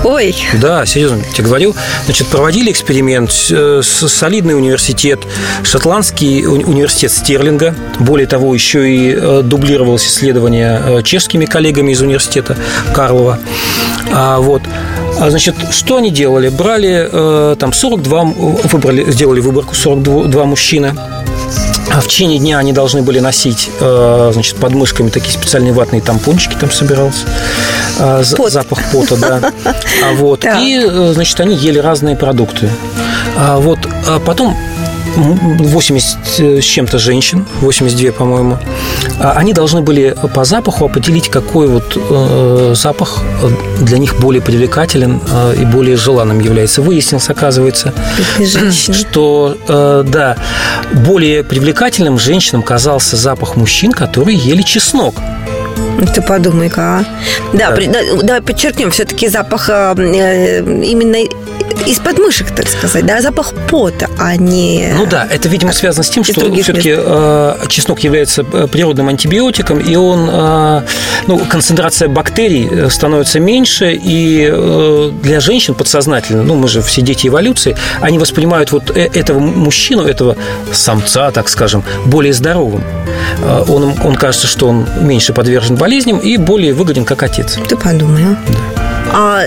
Ой. 0.03 0.35
Да, 0.59 0.85
серьезно, 0.85 1.23
тебе 1.33 1.45
говорю. 1.45 1.75
Значит, 2.05 2.27
проводили 2.27 2.71
эксперимент, 2.71 3.31
э, 3.51 3.81
солидный 3.83 4.55
университет, 4.55 5.19
шотландский 5.63 6.45
университет 6.45 7.11
Стерлинга. 7.11 7.75
Более 7.99 8.27
того, 8.27 8.53
еще 8.53 8.89
и 8.89 9.15
э, 9.15 9.41
дублировалось 9.43 10.05
исследование 10.05 10.81
э, 10.83 11.01
чешскими 11.03 11.45
коллегами 11.45 11.91
из 11.91 12.01
университета 12.01 12.57
Карлова. 12.93 13.39
А, 14.11 14.39
вот. 14.39 14.63
А, 15.21 15.29
значит, 15.29 15.55
что 15.71 15.97
они 15.97 16.09
делали? 16.09 16.49
Брали 16.49 17.55
там 17.55 17.73
42, 17.73 18.23
выбрали, 18.23 19.09
сделали 19.11 19.39
выборку 19.39 19.75
42 19.75 20.45
мужчины 20.45 20.95
а 21.93 21.99
в 21.99 22.07
течение 22.07 22.39
дня 22.39 22.57
они 22.57 22.71
должны 22.71 23.01
были 23.01 23.19
носить, 23.19 23.69
э, 23.79 24.29
значит, 24.33 24.55
под 24.57 24.73
мышками 24.73 25.09
такие 25.09 25.31
специальные 25.33 25.73
ватные 25.73 26.01
тампончики 26.01 26.55
там 26.59 26.71
собирался. 26.71 27.25
Э, 27.99 28.23
Пот. 28.35 28.51
Запах 28.51 28.79
пота, 28.91 29.17
да. 29.17 29.51
А 30.03 30.13
вот. 30.13 30.45
И, 30.45 30.79
э, 30.81 31.11
значит, 31.13 31.39
они 31.41 31.55
ели 31.55 31.79
разные 31.79 32.15
продукты. 32.15 32.69
А 33.37 33.57
вот. 33.57 33.79
А 34.07 34.19
потом 34.19 34.57
80 35.15 36.61
с 36.61 36.63
чем-то 36.63 36.97
женщин, 36.97 37.45
82, 37.61 38.11
по-моему, 38.11 38.57
а 39.19 39.33
они 39.33 39.53
должны 39.53 39.81
были 39.81 40.15
по 40.33 40.45
запаху 40.45 40.85
определить, 40.85 41.29
какой 41.29 41.67
вот 41.67 41.97
э, 41.97 42.73
запах 42.75 43.23
для 43.79 43.97
них 43.97 44.19
более 44.19 44.41
привлекателен 44.41 45.19
э, 45.31 45.55
и 45.61 45.65
более 45.65 45.97
желанным 45.97 46.39
является. 46.39 46.81
Выяснилось, 46.81 47.29
оказывается, 47.29 47.93
что 48.93 49.57
э, 49.67 50.03
да, 50.07 50.37
более 51.05 51.43
привлекательным 51.43 52.17
женщинам 52.19 52.63
казался 52.63 53.17
запах 53.17 53.55
мужчин, 53.55 53.91
которые 53.91 54.37
ели 54.37 54.61
чеснок. 54.61 55.15
Ты 56.15 56.21
подумай-ка, 56.21 56.81
а. 56.81 57.05
Да, 57.53 57.69
да. 57.69 57.75
При, 57.75 57.87
да, 57.87 57.99
давай 58.23 58.41
подчеркнем, 58.41 58.91
все-таки 58.91 59.27
запах 59.27 59.69
э, 59.69 59.93
именно 60.63 61.17
из 61.85 61.99
подмышек, 61.99 62.51
так 62.51 62.67
сказать, 62.67 63.05
да, 63.05 63.21
запах 63.21 63.53
пота, 63.69 64.09
а 64.17 64.35
не... 64.35 64.93
Ну 64.95 65.05
да, 65.05 65.27
это, 65.29 65.49
видимо, 65.49 65.73
связано 65.73 66.03
с 66.03 66.09
тем, 66.09 66.23
что 66.23 66.53
все-таки 66.61 66.93
э, 66.95 67.55
чеснок 67.67 67.99
является 67.99 68.45
э, 68.53 68.67
природным 68.67 69.09
антибиотиком, 69.09 69.79
и 69.79 69.95
он, 69.95 70.29
э, 70.31 70.81
ну, 71.27 71.39
концентрация 71.49 72.07
бактерий 72.07 72.67
э, 72.69 72.89
становится 72.89 73.39
меньше, 73.39 73.93
и 73.93 74.49
э, 74.51 75.11
для 75.21 75.39
женщин 75.39 75.75
подсознательно, 75.75 76.43
ну, 76.43 76.55
мы 76.55 76.67
же 76.67 76.81
все 76.81 77.01
дети 77.01 77.27
эволюции, 77.27 77.75
они 77.99 78.19
воспринимают 78.19 78.71
вот 78.71 78.95
э, 78.95 79.09
этого 79.13 79.39
мужчину, 79.39 80.03
этого 80.03 80.37
самца, 80.73 81.31
так 81.31 81.49
скажем, 81.49 81.83
более 82.05 82.33
здоровым. 82.33 82.83
Он, 83.67 83.93
он 84.03 84.15
кажется, 84.15 84.47
что 84.47 84.67
он 84.67 84.85
меньше 85.01 85.33
подвержен 85.33 85.75
болезням 85.75 86.17
и 86.19 86.37
более 86.37 86.73
выгоден 86.73 87.05
как 87.05 87.23
отец. 87.23 87.57
Ты 87.67 87.75
подумай, 87.77 88.23
а? 88.23 88.37
Да 88.47 88.90
а, 89.13 89.43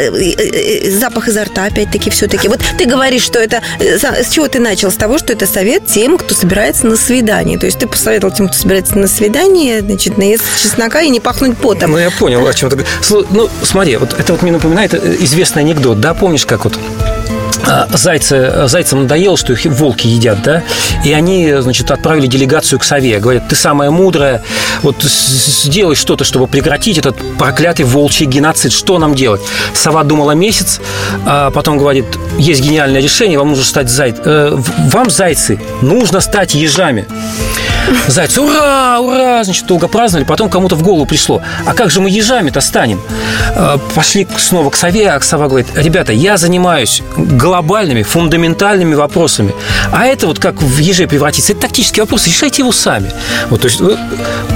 запах 0.91 1.29
изо 1.29 1.45
рта, 1.45 1.67
опять-таки, 1.67 2.11
все-таки. 2.11 2.49
Вот 2.49 2.61
ты 2.79 2.87
говоришь, 2.87 3.23
что 3.23 3.39
это... 3.39 3.63
С 3.81 4.31
чего 4.31 4.49
ты 4.49 4.61
начал? 4.61 4.91
С 4.91 4.97
того, 4.97 5.19
что 5.19 5.33
это 5.33 5.47
совет 5.47 5.87
тем, 5.87 6.19
кто 6.19 6.35
собирается 6.35 6.87
на 6.87 6.97
свидание. 6.97 7.59
То 7.59 7.67
есть 7.67 7.79
ты 7.79 7.87
посоветовал 7.87 8.35
тем, 8.35 8.49
кто 8.49 8.57
собирается 8.57 8.99
на 8.99 9.07
свидание, 9.07 9.81
значит, 9.81 10.19
наесться 10.19 10.49
чеснока 10.63 11.01
и 11.01 11.11
не 11.11 11.21
пахнуть 11.21 11.57
потом. 11.59 11.93
Ну, 11.93 11.99
я 11.99 12.11
понял, 12.11 12.47
о 12.47 12.55
чем 12.55 12.71
ты 12.71 12.77
говоришь. 12.77 13.27
Ну, 13.31 13.49
смотри, 13.63 13.97
вот 13.97 14.15
это 14.19 14.33
вот 14.33 14.43
мне 14.43 14.53
напоминает 14.53 14.95
э, 14.95 15.17
известный 15.21 15.63
анекдот, 15.63 16.01
да? 16.01 16.15
Помнишь, 16.15 16.47
как 16.47 16.65
вот 16.65 16.79
зайцы, 17.93 18.67
зайцам 18.67 19.03
надоело, 19.03 19.37
что 19.37 19.53
их 19.53 19.65
волки 19.67 20.07
едят, 20.07 20.43
да, 20.43 20.63
и 21.05 21.13
они, 21.13 21.55
значит, 21.59 21.91
отправили 21.91 22.27
делегацию 22.27 22.79
к 22.79 22.85
сове. 22.85 23.19
Говорят, 23.19 23.49
ты 23.49 23.57
самая 23.57 23.91
мудрая, 23.91 24.43
вот 24.83 25.03
сделай 25.03 25.95
что-то, 25.95 26.25
чтобы 26.25 26.47
прекратить 26.47 26.99
этот 26.99 27.17
проклятый 27.39 27.85
волчий 27.85 28.27
геноцид. 28.27 28.73
Что 28.73 28.99
нам 28.99 29.15
делать? 29.15 29.41
Сова 29.75 30.05
думала 30.05 30.33
месяц, 30.33 30.81
а 31.27 31.51
потом 31.51 31.79
говорит, 31.79 32.07
есть 32.39 32.63
гениальное 32.63 33.01
решение, 33.01 33.39
вам 33.39 33.51
нужно 33.51 33.65
стать 33.65 33.89
зай... 33.89 34.15
Э, 34.25 34.57
вам, 34.91 35.11
зайцы, 35.11 35.61
нужно 35.83 36.21
стать 36.21 36.55
ежами. 36.55 37.07
Зайцы, 38.09 38.41
ура, 38.41 39.01
ура, 39.01 39.45
значит, 39.45 39.67
долго 39.67 39.89
праздновали, 39.89 40.27
потом 40.27 40.49
кому-то 40.49 40.77
в 40.77 40.83
голову 40.83 41.07
пришло, 41.07 41.43
а 41.67 41.75
как 41.75 41.91
же 41.91 42.01
мы 42.01 42.11
ежами-то 42.11 42.61
станем? 42.61 43.01
Э, 43.55 43.79
пошли 43.95 44.27
снова 44.39 44.71
к 44.71 44.77
сове, 44.77 45.11
а 45.11 45.21
сова 45.21 45.49
говорит, 45.49 45.69
ребята, 45.75 46.13
я 46.13 46.37
занимаюсь 46.37 47.03
глобальными, 47.17 48.03
фундаментальными 48.03 48.95
вопросами, 48.95 49.55
а 49.93 50.07
это 50.07 50.27
вот 50.27 50.39
как 50.39 50.61
в 50.63 50.79
еже 50.79 51.07
превратиться, 51.07 51.53
это 51.53 51.63
тактический 51.63 52.03
вопрос, 52.03 52.27
решайте 52.27 52.63
его 52.63 52.73
сами. 52.73 53.11
Вот, 53.51 53.63
то 53.63 53.69
есть 53.69 53.81
э, 53.81 53.97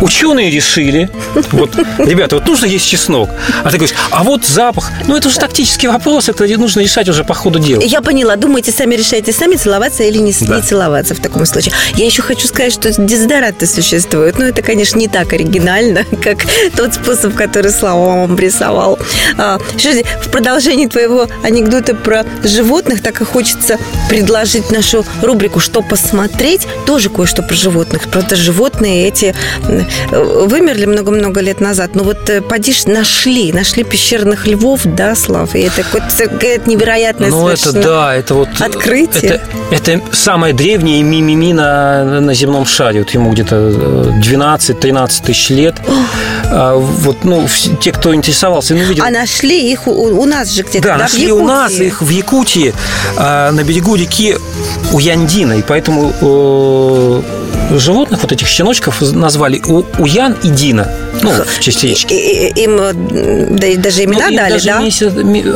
ученые 0.00 0.50
решили, 0.50 1.10
вот, 1.52 1.76
ребята, 1.98 2.36
вот 2.36 2.46
нужно 2.46 2.66
есть 2.66 2.86
чеснок, 2.86 3.30
а 3.64 3.70
ты 3.70 3.78
говоришь, 3.78 3.96
а 4.10 4.22
вот 4.22 4.44
запах, 4.44 4.90
ну 5.06 5.16
это 5.16 5.28
уже 5.28 5.38
тактический 5.38 5.88
вопрос, 5.88 6.28
это 6.28 6.46
нужно 6.58 6.80
решать 6.80 7.08
уже 7.08 7.24
по 7.24 7.34
ходу 7.34 7.58
дела. 7.58 7.80
Я 7.80 8.00
поняла, 8.00 8.36
думаете, 8.36 8.72
сами 8.72 8.94
решайте, 8.94 9.32
сами 9.32 9.56
целоваться 9.56 10.02
или 10.02 10.18
не, 10.18 10.34
да. 10.40 10.56
не 10.56 10.62
целоваться 10.62 11.14
в 11.14 11.20
таком 11.20 11.44
случае. 11.46 11.74
Я 11.96 12.06
еще 12.06 12.22
хочу 12.22 12.46
сказать, 12.46 12.72
что 12.72 12.88
дезодоранты 13.18 13.66
существуют. 13.66 14.38
Но 14.38 14.46
это, 14.46 14.62
конечно, 14.62 14.98
не 14.98 15.08
так 15.08 15.32
оригинально, 15.32 16.04
как 16.22 16.38
тот 16.76 16.94
способ, 16.94 17.34
который 17.34 17.72
Слава 17.72 18.20
вам 18.20 18.38
рисовал. 18.38 18.98
А, 19.36 19.58
в 19.58 20.30
продолжении 20.30 20.86
твоего 20.86 21.26
анекдота 21.42 21.94
про 21.94 22.24
животных 22.44 23.02
так 23.02 23.20
и 23.20 23.24
хочется 23.24 23.78
предложить 24.08 24.70
нашу 24.70 25.04
рубрику 25.22 25.60
«Что 25.60 25.82
посмотреть?» 25.82 26.66
Тоже 26.86 27.10
кое-что 27.10 27.42
про 27.42 27.54
животных. 27.54 28.08
Правда, 28.10 28.36
животные 28.36 29.08
эти 29.08 29.34
вымерли 30.10 30.86
много-много 30.86 31.40
лет 31.40 31.60
назад. 31.60 31.94
Но 31.94 32.04
вот 32.04 32.30
э, 32.30 32.40
поди 32.40 32.74
нашли, 32.86 33.52
нашли 33.52 33.82
пещерных 33.82 34.46
львов, 34.46 34.82
да, 34.84 35.14
Слав? 35.14 35.54
И 35.54 35.60
это 35.60 35.82
какое-то 35.82 36.68
невероятное 36.68 37.30
Ну, 37.30 37.48
это 37.48 37.72
да, 37.72 38.14
это 38.14 38.34
вот... 38.34 38.48
Открытие. 38.60 39.40
Это, 39.70 39.96
это 39.96 40.02
самое 40.12 40.54
древнее 40.54 41.02
мимими 41.02 41.52
на, 41.52 42.20
на 42.20 42.34
земном 42.34 42.66
шаре 42.66 43.00
вот 43.08 43.14
ему 43.14 43.32
где-то 43.32 43.56
12-13 44.20 45.20
э, 45.22 45.24
тысяч 45.24 45.50
лет. 45.50 45.76
А, 46.44 46.76
вот, 46.76 47.24
ну, 47.24 47.46
те, 47.80 47.92
кто 47.92 48.14
интересовался, 48.14 48.74
ну, 48.74 48.84
видел... 48.84 49.04
А 49.04 49.10
нашли 49.10 49.70
их 49.70 49.86
у, 49.86 49.92
у 49.92 50.26
нас 50.26 50.50
же 50.50 50.62
где-то, 50.62 50.88
да? 50.88 50.96
Да, 50.96 51.02
нашли 51.04 51.32
у 51.32 51.44
нас 51.44 51.72
их 51.72 52.02
в 52.02 52.08
Якутии, 52.08 52.74
а, 53.16 53.50
на 53.52 53.64
берегу 53.64 53.94
реки 53.94 54.36
Уяндина, 54.92 55.54
и 55.54 55.62
поэтому 55.62 56.12
э, 56.20 57.22
животных, 57.70 58.22
вот 58.22 58.32
этих 58.32 58.46
щеночков, 58.46 59.00
назвали 59.00 59.60
у, 59.66 59.84
Уян 59.98 60.36
и 60.42 60.48
Дина. 60.48 60.88
Ну, 61.22 61.30
в 61.30 61.60
честь 61.60 61.82
речки. 61.84 62.12
Им 62.12 62.76
даже 63.80 64.04
имена 64.04 64.24
ну, 64.24 64.30
им 64.30 64.36
дали, 64.36 64.52
даже 64.52 64.66
да? 64.66 64.80
Месяц, 64.80 65.12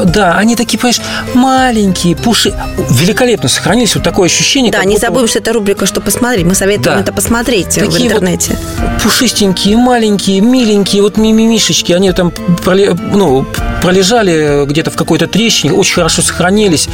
да, 0.07 0.35
они 0.37 0.57
такие, 0.57 0.79
понимаешь, 0.79 1.01
маленькие, 1.35 2.17
пуши. 2.17 2.55
Великолепно 2.91 3.49
сохранились. 3.49 3.95
Вот 3.95 4.05
такое 4.05 4.27
ощущение. 4.27 4.73
Да, 4.73 4.85
не 4.85 4.99
забудем, 4.99 5.29
что 5.29 5.39
это 5.39 5.53
рубрика 5.53 5.87
«Что 5.87 6.01
посмотреть». 6.01 6.45
Мы 6.45 6.55
советуем 6.55 6.97
да. 6.97 7.01
это 7.01 7.13
посмотреть 7.13 7.69
такие 7.69 7.91
в 7.91 8.03
интернете. 8.03 8.59
Вот 8.79 9.03
пушистенькие, 9.03 9.77
маленькие, 9.77 10.41
миленькие, 10.41 11.03
вот 11.03 11.17
мимимишечки. 11.17 11.93
Они 11.93 12.13
там 12.13 12.33
ну, 12.65 13.47
пролежали 13.83 14.65
где-то 14.67 14.91
в 14.91 14.97
какой-то 14.97 15.27
трещине, 15.27 15.73
очень 15.73 15.95
хорошо 15.95 16.23
сохранились. 16.23 16.89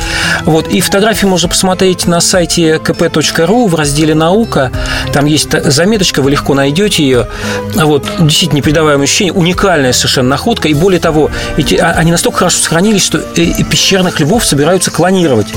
Вот. 0.45 0.69
И 0.69 0.81
фотографии 0.81 1.27
можно 1.27 1.49
посмотреть 1.49 2.07
на 2.07 2.21
сайте 2.21 2.77
kp.ru 2.77 3.69
в 3.69 3.75
разделе 3.75 4.15
«Наука». 4.15 4.73
Там 5.13 5.27
есть 5.27 5.51
заметочка, 5.65 6.23
вы 6.23 6.31
легко 6.31 6.55
найдете 6.55 7.03
ее. 7.03 7.27
Вот, 7.75 8.07
действительно 8.21 8.59
непередаваемое 8.59 9.05
ощущение, 9.05 9.33
уникальная 9.33 9.93
совершенно 9.93 10.29
находка. 10.29 10.69
И 10.69 10.75
более 10.75 11.01
того, 11.01 11.31
эти, 11.57 11.75
а, 11.77 11.93
они 11.93 12.11
настолько 12.11 12.39
хорошо 12.39 12.59
сохранились, 12.59 13.05
что 13.05 13.19
пещерных 13.19 14.21
львов 14.21 14.45
собираются 14.45 14.91
клонировать. 14.91 15.49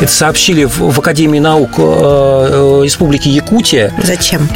Это 0.00 0.12
сообщили 0.12 0.64
в, 0.64 0.98
Академии 0.98 1.38
наук 1.38 1.72
э, 1.78 1.82
э, 1.82 2.80
Республики 2.84 3.28
Якутия. 3.28 3.92
Зачем? 4.02 4.48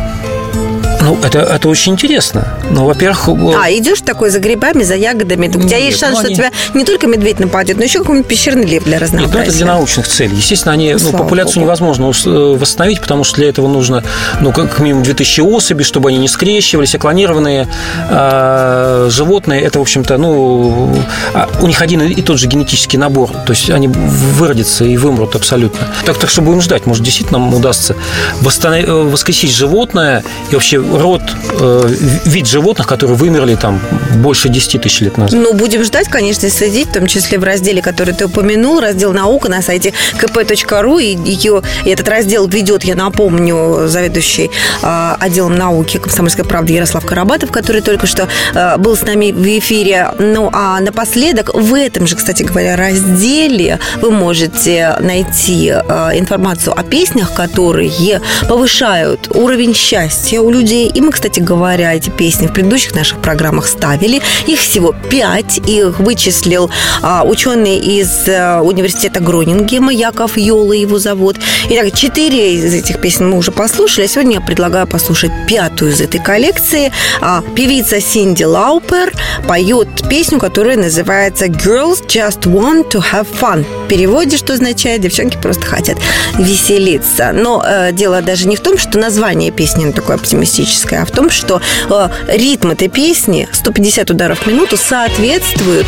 Ну, 1.08 1.18
это, 1.22 1.38
это 1.38 1.68
очень 1.68 1.92
интересно. 1.92 2.46
Ну, 2.70 2.84
во-первых... 2.84 3.28
А, 3.56 3.70
идешь 3.70 4.02
такой 4.02 4.28
за 4.28 4.40
грибами, 4.40 4.82
за 4.82 4.94
ягодами, 4.94 5.48
у 5.48 5.66
тебя 5.66 5.78
есть 5.78 5.98
шанс, 5.98 6.16
ну, 6.16 6.18
что 6.18 6.26
они... 6.26 6.36
тебя 6.36 6.50
не 6.74 6.84
только 6.84 7.06
медведь 7.06 7.40
нападет, 7.40 7.78
но 7.78 7.84
еще 7.84 8.00
какой-нибудь 8.00 8.28
пещерный 8.28 8.66
лев 8.66 8.84
для 8.84 8.98
разнообразия. 8.98 9.38
Нет, 9.38 9.46
ну, 9.46 9.50
это 9.50 9.56
для 9.56 9.66
научных 9.66 10.06
целей. 10.06 10.36
Естественно, 10.36 10.74
они, 10.74 10.94
ну, 11.00 11.12
популяцию 11.12 11.54
Богу. 11.54 11.64
невозможно 11.64 12.12
э, 12.26 12.56
восстановить, 12.58 13.00
потому 13.00 13.24
что 13.24 13.36
для 13.36 13.48
этого 13.48 13.68
нужно, 13.68 14.04
ну, 14.42 14.52
как 14.52 14.80
минимум 14.80 15.02
2000 15.02 15.40
особей, 15.40 15.84
чтобы 15.84 16.10
они 16.10 16.18
не 16.18 16.28
скрещивались, 16.28 16.94
а 16.94 16.98
клонированные 16.98 17.68
э, 18.10 19.08
животные, 19.10 19.62
это, 19.62 19.78
в 19.78 19.82
общем-то, 19.82 20.18
ну, 20.18 20.94
а 21.32 21.48
у 21.62 21.66
них 21.66 21.80
один 21.80 22.02
и 22.02 22.20
тот 22.20 22.38
же 22.38 22.48
генетический 22.48 22.98
набор, 22.98 23.30
то 23.30 23.52
есть 23.52 23.70
они 23.70 23.88
выродятся 23.88 24.84
и 24.84 24.98
вымрут 24.98 25.34
абсолютно. 25.34 25.88
Так, 26.04 26.18
так 26.18 26.28
что 26.28 26.42
будем 26.42 26.60
ждать, 26.60 26.84
может, 26.84 27.02
действительно 27.02 27.38
нам 27.38 27.54
удастся 27.54 27.96
э, 28.42 28.92
воскресить 28.92 29.52
животное 29.52 30.22
и 30.50 30.54
вообще 30.54 30.78
род, 30.98 31.22
э, 31.60 31.94
вид 32.24 32.46
животных, 32.46 32.86
которые 32.86 33.16
вымерли 33.16 33.54
там 33.54 33.80
больше 34.16 34.48
10 34.48 34.82
тысяч 34.82 35.00
лет 35.00 35.16
назад. 35.16 35.40
Ну, 35.40 35.54
будем 35.54 35.84
ждать, 35.84 36.08
конечно, 36.08 36.48
следить, 36.48 36.88
в 36.88 36.92
том 36.92 37.06
числе 37.06 37.38
в 37.38 37.44
разделе, 37.44 37.82
который 37.82 38.14
ты 38.14 38.26
упомянул, 38.26 38.80
раздел 38.80 39.12
«Наука» 39.12 39.48
на 39.48 39.62
сайте 39.62 39.92
kp.ru, 40.20 41.02
и 41.02 41.16
ее, 41.30 41.62
и 41.84 41.90
этот 41.90 42.08
раздел 42.08 42.46
ведет, 42.48 42.84
я 42.84 42.94
напомню, 42.94 43.86
заведующий 43.86 44.50
э, 44.82 45.14
отделом 45.20 45.56
науки 45.56 45.98
комсомольской 45.98 46.44
правды 46.44 46.72
Ярослав 46.72 47.04
Карабатов, 47.04 47.50
который 47.50 47.82
только 47.82 48.06
что 48.06 48.28
э, 48.54 48.76
был 48.78 48.96
с 48.96 49.02
нами 49.02 49.32
в 49.32 49.58
эфире. 49.58 50.10
Ну, 50.18 50.50
а 50.52 50.80
напоследок, 50.80 51.54
в 51.54 51.74
этом 51.74 52.06
же, 52.06 52.16
кстати 52.16 52.42
говоря, 52.42 52.76
разделе 52.76 53.78
вы 54.00 54.10
можете 54.10 54.96
найти 55.00 55.72
э, 55.72 56.10
информацию 56.14 56.78
о 56.78 56.82
песнях, 56.82 57.34
которые 57.34 58.20
повышают 58.48 59.28
уровень 59.34 59.74
счастья 59.74 60.40
у 60.40 60.50
людей. 60.50 60.87
И 60.88 61.00
мы, 61.00 61.12
кстати 61.12 61.40
говоря, 61.40 61.94
эти 61.94 62.10
песни 62.10 62.46
в 62.46 62.52
предыдущих 62.52 62.94
наших 62.94 63.20
программах 63.20 63.66
ставили. 63.66 64.20
Их 64.46 64.60
всего 64.60 64.94
пять. 65.10 65.58
Их 65.66 65.98
вычислил 65.98 66.70
а, 67.02 67.24
ученый 67.24 67.78
из 67.78 68.28
а, 68.28 68.60
университета 68.62 69.20
Гронингема, 69.20 69.92
Яков 69.92 70.36
Йола 70.36 70.72
его 70.72 70.98
зовут. 70.98 71.36
Итак, 71.68 71.92
четыре 71.94 72.54
из 72.54 72.74
этих 72.74 73.00
песен 73.00 73.30
мы 73.30 73.38
уже 73.38 73.52
послушали. 73.52 74.06
А 74.06 74.08
сегодня 74.08 74.34
я 74.34 74.40
предлагаю 74.40 74.86
послушать 74.86 75.30
пятую 75.46 75.92
из 75.92 76.00
этой 76.00 76.22
коллекции. 76.22 76.92
А, 77.20 77.42
певица 77.54 78.00
Синди 78.00 78.44
Лаупер 78.44 79.12
поет 79.46 79.88
песню, 80.08 80.38
которая 80.38 80.76
называется 80.76 81.46
«Girls 81.46 82.06
Just 82.06 82.42
Want 82.42 82.90
to 82.92 83.02
Have 83.12 83.26
Fun». 83.40 83.64
В 83.84 83.88
переводе, 83.88 84.36
что 84.36 84.52
означает 84.52 85.00
«девчонки 85.00 85.36
просто 85.40 85.66
хотят 85.66 85.98
веселиться». 86.38 87.32
Но 87.32 87.64
э, 87.66 87.92
дело 87.92 88.22
даже 88.22 88.48
не 88.48 88.56
в 88.56 88.60
том, 88.60 88.78
что 88.78 88.98
название 88.98 89.50
песни 89.50 89.90
такое 89.92 90.16
оптимистическое, 90.16 90.77
а 90.86 91.04
в 91.04 91.10
том, 91.10 91.30
что 91.30 91.60
э, 91.90 92.08
ритм 92.28 92.70
этой 92.70 92.88
песни 92.88 93.48
150 93.52 94.10
ударов 94.10 94.40
в 94.40 94.46
минуту 94.46 94.76
соответствует 94.76 95.86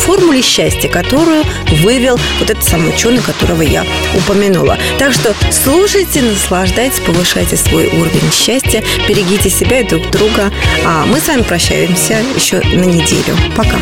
формуле 0.00 0.42
счастья, 0.42 0.88
которую 0.88 1.44
вывел 1.82 2.18
вот 2.38 2.50
этот 2.50 2.64
самый 2.64 2.90
ученый, 2.90 3.20
которого 3.20 3.62
я 3.62 3.84
упомянула. 4.14 4.78
Так 4.98 5.12
что 5.12 5.34
слушайте, 5.50 6.22
наслаждайтесь, 6.22 7.00
повышайте 7.00 7.56
свой 7.56 7.86
уровень 7.88 8.32
счастья, 8.32 8.82
берегите 9.08 9.50
себя 9.50 9.80
и 9.80 9.84
друг 9.84 10.10
друга. 10.10 10.50
А 10.84 11.04
мы 11.06 11.20
с 11.20 11.28
вами 11.28 11.42
прощаемся 11.42 12.18
еще 12.34 12.56
на 12.60 12.84
неделю. 12.84 13.36
Пока. 13.56 13.76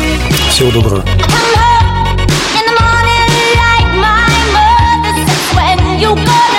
Всего 0.49 0.71
доброго. 0.71 1.03
you 5.99 6.15
go 6.15 6.58